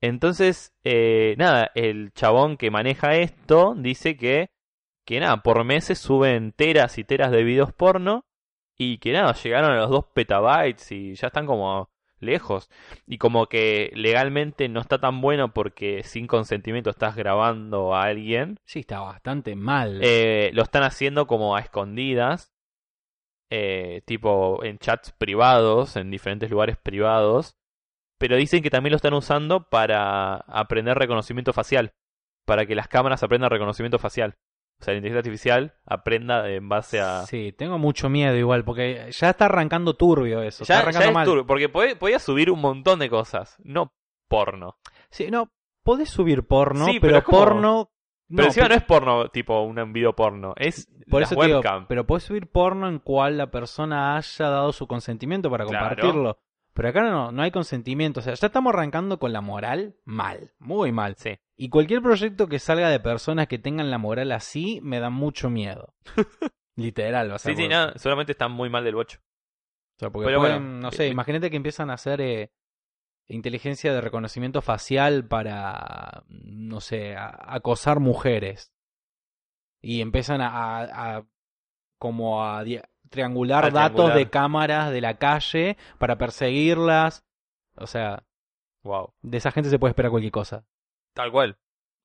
[0.00, 4.50] Entonces, eh, nada, el chabón que maneja esto dice que,
[5.04, 8.24] que nada, por meses suben teras y teras de videos porno
[8.78, 12.70] y que nada, llegaron a los 2 petabytes y ya están como lejos.
[13.06, 18.58] Y como que legalmente no está tan bueno porque sin consentimiento estás grabando a alguien.
[18.64, 20.00] Sí, está bastante mal.
[20.02, 22.54] Eh, lo están haciendo como a escondidas.
[23.52, 27.59] Eh, tipo en chats privados, en diferentes lugares privados.
[28.20, 31.94] Pero dicen que también lo están usando para aprender reconocimiento facial.
[32.44, 34.36] Para que las cámaras aprendan reconocimiento facial.
[34.78, 37.22] O sea, la inteligencia artificial aprenda en base a.
[37.22, 40.64] Sí, tengo mucho miedo igual, porque ya está arrancando turbio eso.
[40.64, 41.24] Ya, está arrancando ya es mal.
[41.26, 43.94] turbio, porque podía, podía subir un montón de cosas, no
[44.28, 44.76] porno.
[45.10, 45.50] Sí, no,
[45.82, 47.90] podés subir porno, Sí, pero, pero es como- porno.
[48.28, 51.58] Pero no, encima no es porno tipo un video porno, es por eso te digo,
[51.58, 51.86] webcam.
[51.88, 56.38] pero podés subir porno en cual la persona haya dado su consentimiento para Claro.
[56.80, 58.20] Pero acá no, no hay consentimiento.
[58.20, 61.14] O sea, ya estamos arrancando con la moral mal, muy mal.
[61.16, 61.38] Sí.
[61.56, 65.50] Y cualquier proyecto que salga de personas que tengan la moral así me da mucho
[65.50, 65.94] miedo.
[66.76, 69.18] Literal, o sea, Sí, sí, nada, solamente están muy mal del bocho.
[69.18, 72.50] o sea, porque Pero pueden, bueno, no sé, eh, imagínate que empiezan a hacer eh,
[73.28, 78.72] inteligencia de reconocimiento facial para, no sé, a- acosar mujeres.
[79.82, 81.26] Y empiezan a, a- a-
[81.98, 82.64] como a
[83.10, 84.16] triangular datos triangular.
[84.18, 87.24] de cámaras de la calle para perseguirlas.
[87.76, 88.24] O sea,
[88.82, 89.12] Wow.
[89.22, 90.64] de esa gente se puede esperar cualquier cosa.
[91.14, 91.58] Tal cual.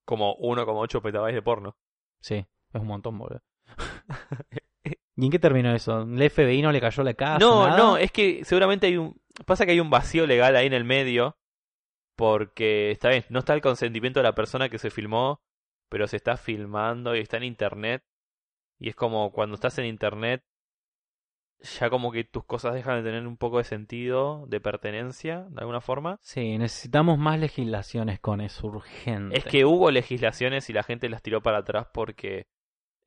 [0.04, 1.78] Como 1,8 petabytes de porno.
[2.20, 2.36] Sí,
[2.74, 3.42] es un montón, boludo.
[5.18, 6.02] ¿Y en qué terminó eso?
[6.02, 7.40] ¿El FBI no le cayó la casa?
[7.40, 7.78] no, nada?
[7.78, 9.20] no, es que seguramente hay un...
[9.46, 11.38] Pasa que hay un vacío legal ahí en el medio.
[12.18, 15.42] Porque, está bien, no está el consentimiento de la persona que se filmó,
[15.90, 18.04] pero se está filmando y está en internet.
[18.80, 20.44] Y es como cuando estás en internet,
[21.62, 25.60] ya como que tus cosas dejan de tener un poco de sentido, de pertenencia, de
[25.60, 26.20] alguna forma.
[26.22, 29.38] Sí, necesitamos más legislaciones con eso, urgente.
[29.38, 32.48] Es que hubo legislaciones y la gente las tiró para atrás porque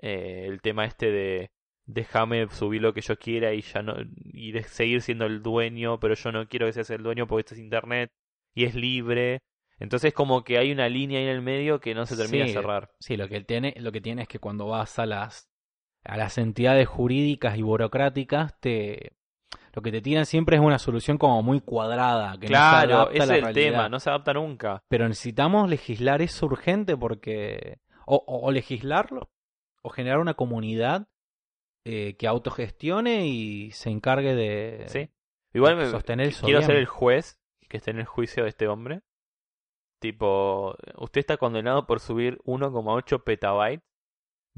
[0.01, 1.51] eh, el tema este de
[1.89, 3.95] déjame subir lo que yo quiera y ya no
[4.25, 7.41] y de seguir siendo el dueño, pero yo no quiero que seas el dueño porque
[7.41, 8.13] esto es internet
[8.55, 9.43] y es libre.
[9.81, 12.53] Entonces como que hay una línea ahí en el medio que no se termina Sí,
[12.53, 12.91] de cerrar.
[13.01, 15.48] Sí, lo que tiene, lo que tiene es que cuando vas a las
[16.09, 19.13] a las entidades jurídicas y burocráticas te
[19.75, 22.95] lo que te tiran siempre es una solución como muy cuadrada, que no se Claro,
[22.97, 23.71] adapta a ese la es el realidad.
[23.73, 24.83] tema, no se adapta nunca.
[24.89, 29.31] Pero necesitamos legislar eso urgente porque o, o- o legislarlo
[29.83, 31.07] o generar una comunidad
[31.85, 35.11] eh, que autogestione y se encargue de, Sí.
[35.55, 36.67] Igual me, sostener eso quiero bien.
[36.67, 37.39] ser el juez
[37.69, 39.03] que esté en el juicio de este hombre.
[40.01, 43.85] Tipo, usted está condenado por subir 1,8 petabytes.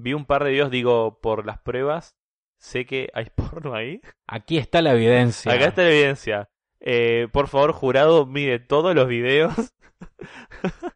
[0.02, 2.16] Vi un par de videos, digo, por las pruebas.
[2.58, 4.00] Sé que hay porno ahí.
[4.26, 5.52] Aquí está la evidencia.
[5.52, 6.48] Acá está la evidencia.
[6.80, 9.52] Eh, por favor, jurado, mire todos los videos.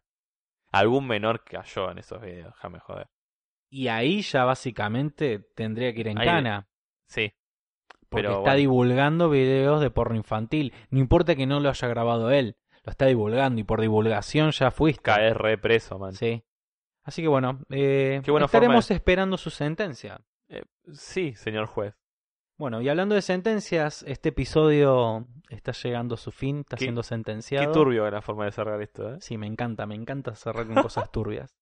[0.71, 3.07] Algún menor cayó en esos videos, déjame joder.
[3.69, 6.67] Y ahí ya básicamente tendría que ir en Ahí- cana.
[7.07, 7.33] Sí,
[8.09, 8.55] Porque Pero está bueno.
[8.57, 10.73] divulgando videos de porno infantil.
[10.89, 14.71] No importa que no lo haya grabado él, lo está divulgando y por divulgación ya
[14.71, 15.01] fuiste.
[15.03, 16.13] caes re preso, man.
[16.13, 16.43] Sí.
[17.05, 20.19] Así que bueno, eh, Qué estaremos esperando su sentencia.
[20.49, 21.95] Eh, sí, señor juez.
[22.57, 27.01] Bueno, y hablando de sentencias, este episodio está llegando a su fin, está Qué- siendo
[27.01, 27.71] Qué sentenciado.
[27.73, 29.17] turbio la forma de cerrar esto, ¿eh?
[29.21, 31.55] Sí, me encanta, me encanta cerrar con cosas turbias.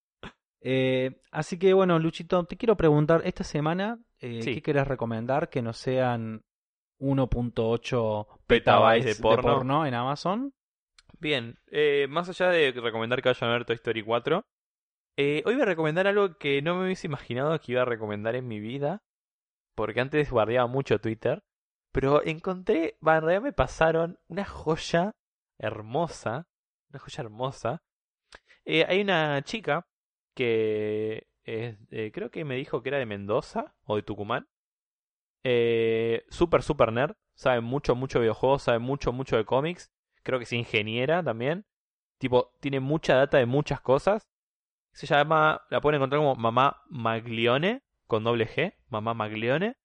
[0.62, 4.54] Eh, así que bueno, Luchito, te quiero preguntar, esta semana, eh, Sí.
[4.56, 6.44] ¿qué querés recomendar que no sean
[7.00, 9.86] 1.8 Petabytes de porno.
[9.86, 10.54] en Amazon?
[11.20, 14.46] Bien, eh, más allá de recomendar que vayan a ver Toy Story 4,
[15.18, 18.36] eh, hoy voy a recomendar algo que no me hubiese imaginado que iba a recomendar
[18.36, 19.03] en mi vida,
[19.76, 21.43] porque antes guardeaba mucho Twitter,
[21.91, 25.16] pero encontré, en realidad me pasaron una joya
[25.59, 26.47] hermosa,
[26.89, 27.84] una joya hermosa.
[28.66, 29.88] Eh, hay una chica
[30.36, 34.47] que eh, creo que me dijo que era de Mendoza o de Tucumán.
[35.43, 39.91] Eh, super, super nerd, sabe mucho, mucho de videojuegos, sabe mucho, mucho de cómics
[40.24, 41.66] creo que es ingeniera también.
[42.18, 44.28] Tipo, tiene mucha data de muchas cosas.
[44.94, 49.76] Se llama, la pueden encontrar como Mamá Maglione, con doble G, Mamá Maglione.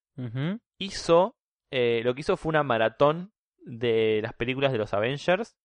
[0.78, 1.36] Hizo,
[1.70, 3.32] eh, lo que hizo fue una maratón
[3.64, 5.56] de las películas de los Avengers,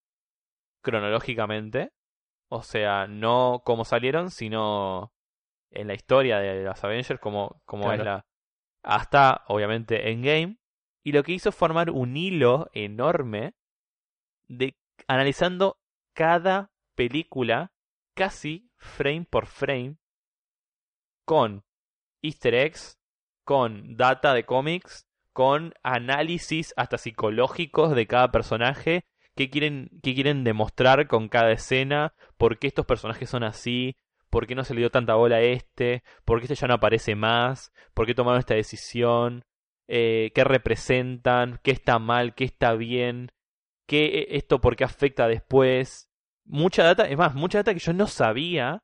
[0.82, 1.92] cronológicamente.
[2.48, 5.14] O sea, no como salieron, sino
[5.72, 8.26] en la historia de los Avengers, como, como es la...
[8.84, 10.58] Hasta, obviamente, Endgame.
[11.04, 13.56] Y lo que hizo es formar un hilo enorme
[14.48, 14.76] de
[15.08, 15.78] analizando
[16.14, 17.72] cada película
[18.14, 19.98] casi frame por frame
[21.26, 21.64] con
[22.22, 23.00] easter eggs,
[23.44, 29.06] con data de cómics, con análisis hasta psicológicos de cada personaje.
[29.36, 33.96] Qué quieren, quieren demostrar con cada escena, por qué estos personajes son así,
[34.30, 36.76] por qué no se le dio tanta bola a este, por qué este ya no
[36.76, 39.44] aparece más, por qué tomaron esta decisión,
[39.88, 43.32] eh, qué representan, qué está mal, qué está bien,
[43.88, 46.10] qué eh, esto por qué afecta después.
[46.46, 48.84] Mucha data, es más, mucha data que yo no sabía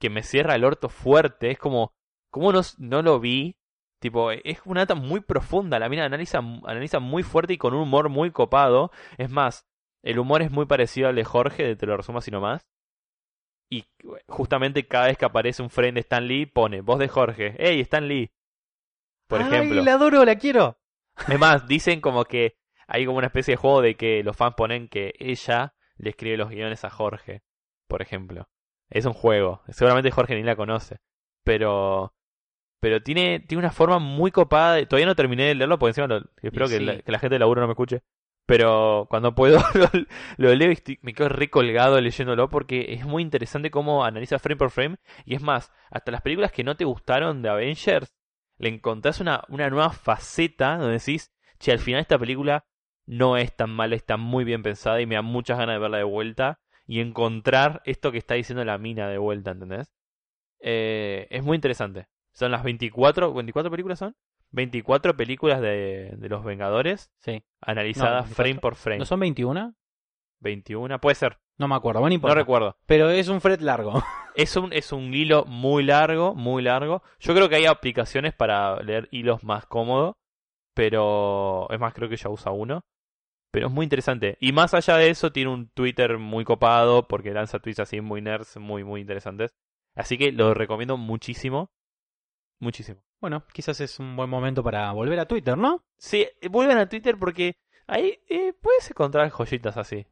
[0.00, 1.92] que me cierra el orto fuerte, es como,
[2.30, 3.56] ¿cómo no, no lo vi?
[4.00, 7.82] Tipo, es una data muy profunda, la mina analiza, analiza muy fuerte y con un
[7.82, 8.90] humor muy copado.
[9.16, 9.64] Es más,
[10.02, 12.66] el humor es muy parecido al de Jorge, de Te lo resumo así nomás.
[13.70, 13.84] Y
[14.26, 17.54] justamente cada vez que aparece un friend de Stan Lee, pone voz de Jorge.
[17.58, 18.32] ¡Ey, Stan Lee!
[19.28, 19.82] Por Ay, ejemplo.
[19.82, 20.78] la adoro, la quiero.
[21.28, 22.56] Es más, dicen como que
[22.88, 26.36] hay como una especie de juego de que los fans ponen que ella le escribe
[26.36, 27.42] los guiones a Jorge,
[27.88, 28.48] por ejemplo.
[28.90, 29.62] Es un juego.
[29.68, 30.98] Seguramente Jorge ni la conoce.
[31.44, 32.14] Pero.
[32.80, 34.74] Pero tiene, tiene una forma muy copada.
[34.74, 37.36] de- Todavía no terminé de leerlo porque encima lo- espero que, la, que la gente
[37.36, 38.02] de laburo no me escuche.
[38.44, 39.88] Pero cuando puedo lo,
[40.36, 44.56] lo leo y estoy- me quedo recolgado leyéndolo porque es muy interesante cómo analiza frame
[44.58, 44.96] por frame.
[45.24, 48.12] Y es más, hasta las películas que no te gustaron de Avengers,
[48.58, 52.64] le encontrás una, una nueva faceta donde decís, che, al final esta película
[53.06, 55.98] no es tan mala, está muy bien pensada y me da muchas ganas de verla
[55.98, 59.92] de vuelta y encontrar esto que está diciendo la mina de vuelta, ¿entendés?
[60.60, 62.06] Eh, es muy interesante.
[62.32, 64.16] Son las 24, ¿24 películas son?
[64.50, 67.42] 24 películas de, de los Vengadores Sí.
[67.60, 68.60] analizadas No, frame 24.
[68.60, 68.98] por frame.
[68.98, 69.74] ¿No son 21?
[70.40, 72.76] 21, puede ser, No me acuerdo, bueno, no recuerdo.
[72.86, 73.92] Pero es un fret largo.
[74.34, 77.02] Es un, es un hilo muy largo, muy largo.
[77.20, 80.16] Yo creo que hay aplicaciones para leer hilos más cómodo,
[80.74, 82.84] pero es más, creo que ya usa uno.
[83.50, 84.38] Pero es muy interesante.
[84.40, 88.22] Y más allá de eso, tiene un Twitter muy copado, porque lanza tweets así muy
[88.22, 89.54] nerds, muy, muy interesantes.
[89.94, 91.70] Así que lo recomiendo muchísimo.
[92.60, 93.02] Muchísimo.
[93.20, 95.84] Bueno, quizás es un buen momento para volver a Twitter, ¿no?
[95.98, 97.56] Sí, vuelvan a Twitter porque
[97.86, 100.06] ahí eh, puedes encontrar joyitas así.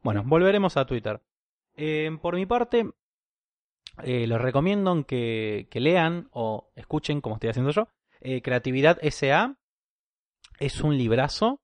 [0.00, 1.20] Bueno, volveremos a Twitter.
[1.74, 2.90] Eh, por mi parte,
[4.02, 7.88] eh, les recomiendo que, que lean o escuchen, como estoy haciendo yo,
[8.20, 9.56] eh, Creatividad SA.
[10.58, 11.60] Es un librazo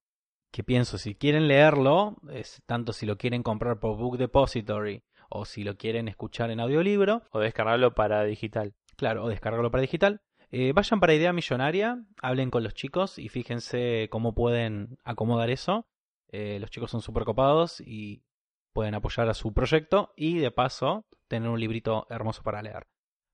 [0.51, 5.47] que pienso, si quieren leerlo, es, tanto si lo quieren comprar por Book Depository o
[5.47, 8.74] si lo quieren escuchar en audiolibro, O descargarlo para digital.
[8.97, 10.20] claro, o descargarlo para digital,
[10.51, 15.86] eh, vayan para Idea Millonaria, hablen con los chicos y fíjense cómo pueden acomodar eso.
[16.28, 18.22] Eh, los chicos son súper copados y
[18.74, 22.86] pueden apoyar a su proyecto y de paso tener un librito hermoso para leer.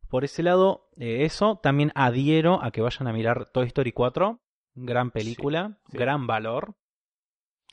[0.08, 4.40] Por ese lado, eh, eso, también adhiero a que vayan a mirar Toy Story 4,
[4.84, 5.96] gran película, sí.
[5.98, 6.74] gran valor,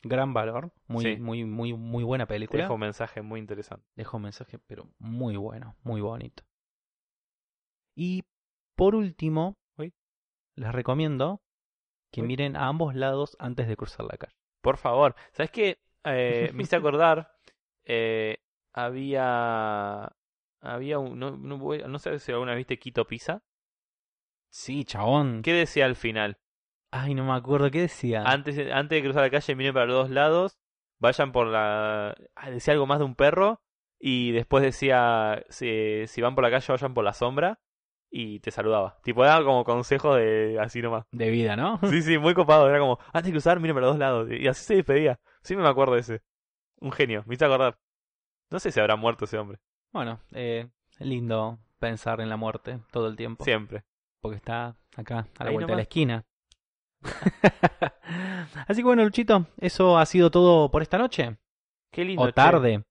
[0.02, 1.16] gran valor, muy, Sí.
[1.16, 2.62] muy, muy, muy buena película.
[2.62, 3.86] dejo un mensaje muy interesante.
[3.96, 6.44] Dejo un mensaje, pero muy bueno, muy bonito.
[7.96, 8.24] Y
[8.76, 9.56] por último,
[10.58, 11.42] les recomiendo
[12.10, 14.36] que miren a ambos lados antes de cruzar la calle.
[14.62, 15.14] Por favor.
[15.32, 15.78] ¿Sabes qué?
[16.04, 17.36] Eh, me hice acordar.
[17.84, 18.38] eh,
[18.72, 20.12] había.
[20.60, 21.18] Había un.
[21.18, 23.42] No, no, sé si alguna vez viste Quito Pizza.
[24.50, 25.42] Sí, chabón.
[25.42, 26.38] ¿Qué decía al final?
[26.90, 28.22] Ay, no me acuerdo qué decía.
[28.24, 30.58] Antes, antes de cruzar la calle, miren para los dos lados.
[30.98, 32.14] Vayan por la.
[32.34, 33.60] ah, decía algo más de un perro.
[33.98, 35.44] Y después decía.
[35.48, 37.60] Si, si van por la calle, vayan por la sombra.
[38.10, 38.98] Y te saludaba.
[39.02, 40.58] Tipo, daba como consejo de.
[40.60, 41.06] Así nomás.
[41.10, 41.80] De vida, ¿no?
[41.90, 42.68] Sí, sí, muy copado.
[42.68, 44.30] Era como, antes de cruzar, miren para los dos lados.
[44.30, 45.20] Y así se despedía.
[45.42, 46.22] Sí me acuerdo de ese.
[46.78, 47.78] Un genio, me hizo acordar.
[48.50, 49.58] No sé si habrá muerto ese hombre.
[49.92, 50.68] Bueno, eh,
[50.98, 53.44] lindo pensar en la muerte todo el tiempo.
[53.44, 53.84] Siempre.
[54.20, 56.24] Porque está acá, a la Ahí vuelta de la esquina.
[58.68, 61.36] Así que bueno, Luchito, eso ha sido todo por esta noche.
[61.92, 62.22] Qué lindo.
[62.22, 62.32] O che.
[62.32, 62.84] tarde.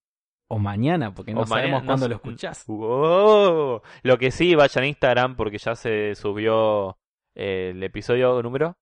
[0.47, 2.65] O mañana, porque no O sabemos no cuándo lo escuchás.
[2.67, 3.81] ¡Wow!
[4.03, 6.99] Lo que sí, vayan a Instagram porque ya se subió
[7.35, 8.77] eh, el episodio número.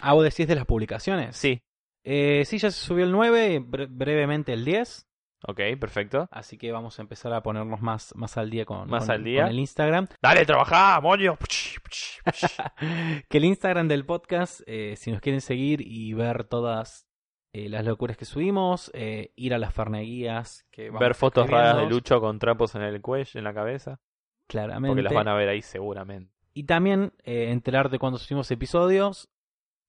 [0.00, 1.36] Ah, vos decís de las publicaciones.
[1.36, 1.60] Sí.
[2.04, 5.06] Eh, sí, ya se subió el 9, bre- brevemente el 10.
[5.48, 6.28] Ok, perfecto.
[6.30, 9.24] Así que vamos a empezar a ponernos más, más al día con, Más con- al
[9.24, 9.42] día.
[9.42, 10.06] con el Instagram.
[10.22, 11.36] ¡Dale, trabajá, moño!
[13.28, 17.06] que el Instagram del podcast, eh, si nos quieren seguir y ver todas
[17.52, 21.86] eh, las locuras que subimos, eh, ir a las farneguías, que Ver fotos raras de
[21.86, 24.00] Lucho con trapos en el cuello, en la cabeza.
[24.46, 24.88] Claramente.
[24.88, 26.32] Porque las van a ver ahí seguramente.
[26.54, 29.28] Y también enterarte cuando subimos episodios.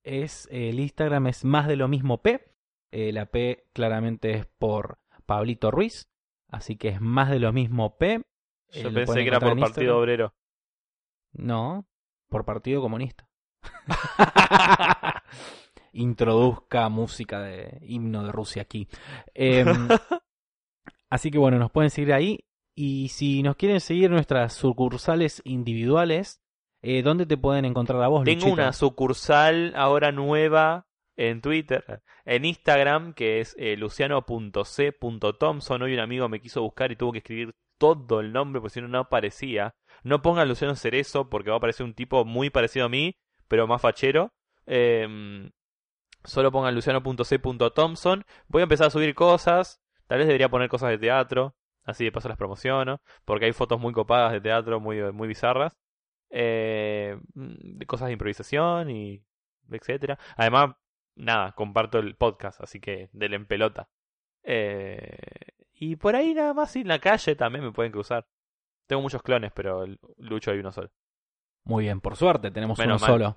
[0.03, 2.53] Es el Instagram es más de lo mismo P.
[2.91, 6.09] La P claramente es por Pablito Ruiz.
[6.49, 8.23] Así que es más de lo mismo P.
[8.71, 9.99] Yo pensé que era por Partido.
[9.99, 10.33] Obrero.
[11.33, 11.87] No,
[12.29, 13.27] por Partido Comunista.
[15.93, 18.87] Introduzca música de himno de Rusia aquí.
[19.33, 19.65] Em,
[21.09, 22.39] así que bueno, nos pueden seguir ahí.
[22.75, 26.41] Y si nos quieren seguir nuestras sucursales individuales,
[26.83, 30.85] eh, ¿dónde te pueden encontrar a vos, Tengo una sucursal ahora nueva
[31.15, 35.81] en Twitter, en Instagram, que es eh, luciano.c.thompson.
[35.81, 38.81] Hoy un amigo me quiso buscar y tuvo que escribir todo el nombre, porque si
[38.81, 39.75] no, no aparecía.
[40.03, 43.17] No pongan Luciano Cerezo, porque va a aparecer un tipo muy parecido a mí,
[43.47, 44.33] pero más fachero.
[44.65, 45.51] Em,
[46.23, 48.25] solo pongan luciano.c.thompson.
[48.47, 49.81] Voy a empezar a subir cosas.
[50.07, 51.55] Tal vez debería poner cosas de teatro.
[51.83, 53.01] Así de paso las promociono.
[53.25, 55.77] Porque hay fotos muy copadas de teatro, muy, muy bizarras.
[56.29, 59.23] Eh, de cosas de improvisación y
[59.71, 60.19] etcétera.
[60.35, 60.75] Además,
[61.15, 63.89] nada, comparto el podcast, así que del en pelota.
[64.43, 65.17] Eh,
[65.79, 68.27] y por ahí nada más, en la calle también me pueden cruzar.
[68.87, 69.85] Tengo muchos clones, pero
[70.17, 70.89] lucho hay uno solo.
[71.67, 73.35] Muy bien, por suerte tenemos uno solo.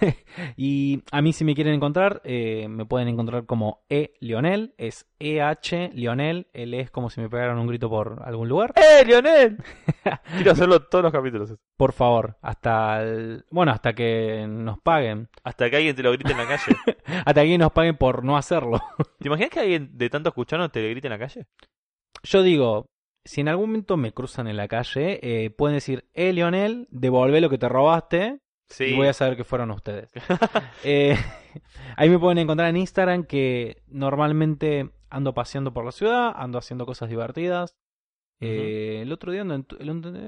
[0.56, 5.06] y a mí si me quieren encontrar, eh, me pueden encontrar como E Lionel, es
[5.20, 8.74] EH Lionel, él es como si me pegaran un grito por algún lugar.
[8.74, 9.58] ¡Eh Lionel!
[10.34, 11.54] Quiero hacerlo todos los capítulos.
[11.76, 13.04] Por favor, hasta
[13.52, 15.28] bueno, hasta que nos paguen.
[15.44, 16.76] Hasta que alguien te lo grite en la calle.
[17.06, 18.80] hasta que alguien nos paguen por no hacerlo.
[19.20, 21.46] ¿Te imaginas que alguien de tanto escucharnos te grite en la calle?
[22.22, 22.86] Yo digo,
[23.24, 27.40] si en algún momento me cruzan en la calle, eh, pueden decir, eh, Lionel, devolvé
[27.40, 28.40] lo que te robaste.
[28.80, 30.10] Y voy a saber que fueron ustedes.
[30.84, 31.16] eh,
[31.96, 36.84] ahí me pueden encontrar en Instagram que normalmente ando paseando por la ciudad, ando haciendo
[36.84, 37.76] cosas divertidas.
[38.40, 39.44] Eh, el otro día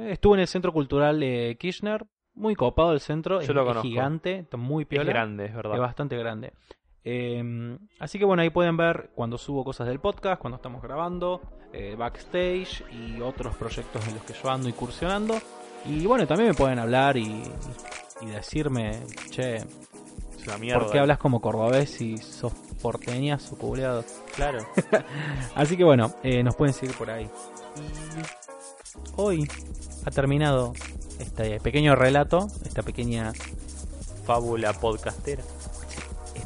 [0.09, 4.85] estuve en el Centro Cultural de Kirchner, muy copado el centro, Yo es, gigante, muy
[4.85, 5.05] piola.
[5.05, 5.75] Es grande, es verdad.
[5.75, 6.53] Es bastante grande.
[7.05, 11.40] Em, así que bueno, ahí pueden ver cuando subo cosas del podcast, cuando estamos grabando,
[11.72, 15.39] eh, backstage y otros proyectos en los que yo ando incursionando.
[15.86, 17.43] Y bueno, también me pueden hablar y,
[18.20, 19.01] decirme,
[19.31, 19.64] che,
[20.74, 22.52] ¿por qué hablas como cordobés y sos
[22.82, 24.05] porteñas o cubleado?
[24.35, 24.59] Claro.
[25.55, 27.31] así que bueno, eh, nos pueden seguir por ahí.
[29.16, 29.48] hoy
[30.05, 30.74] ha terminado
[31.18, 33.32] este pequeño relato, esta pequeña
[34.27, 35.43] fábula podcastera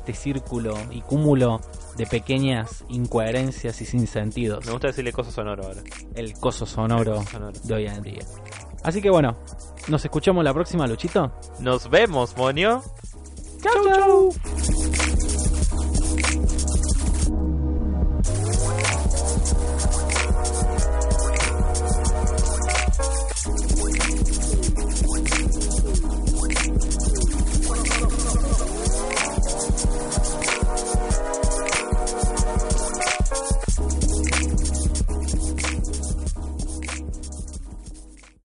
[0.04, 1.62] este círculo y cúmulo
[1.96, 4.66] de pequeñas incoherencias y sinsentidos.
[4.66, 5.82] Me gusta decirle coso sonoro ahora.
[6.14, 7.24] El coso sonoro,
[7.64, 8.22] de hoy en día.
[8.82, 9.38] Así que bueno,
[9.88, 11.32] nos escuchamos la próxima, Luchito.
[11.60, 12.82] Nos vemos, monio.
[13.62, 13.84] chau.
[13.84, 14.94] chau.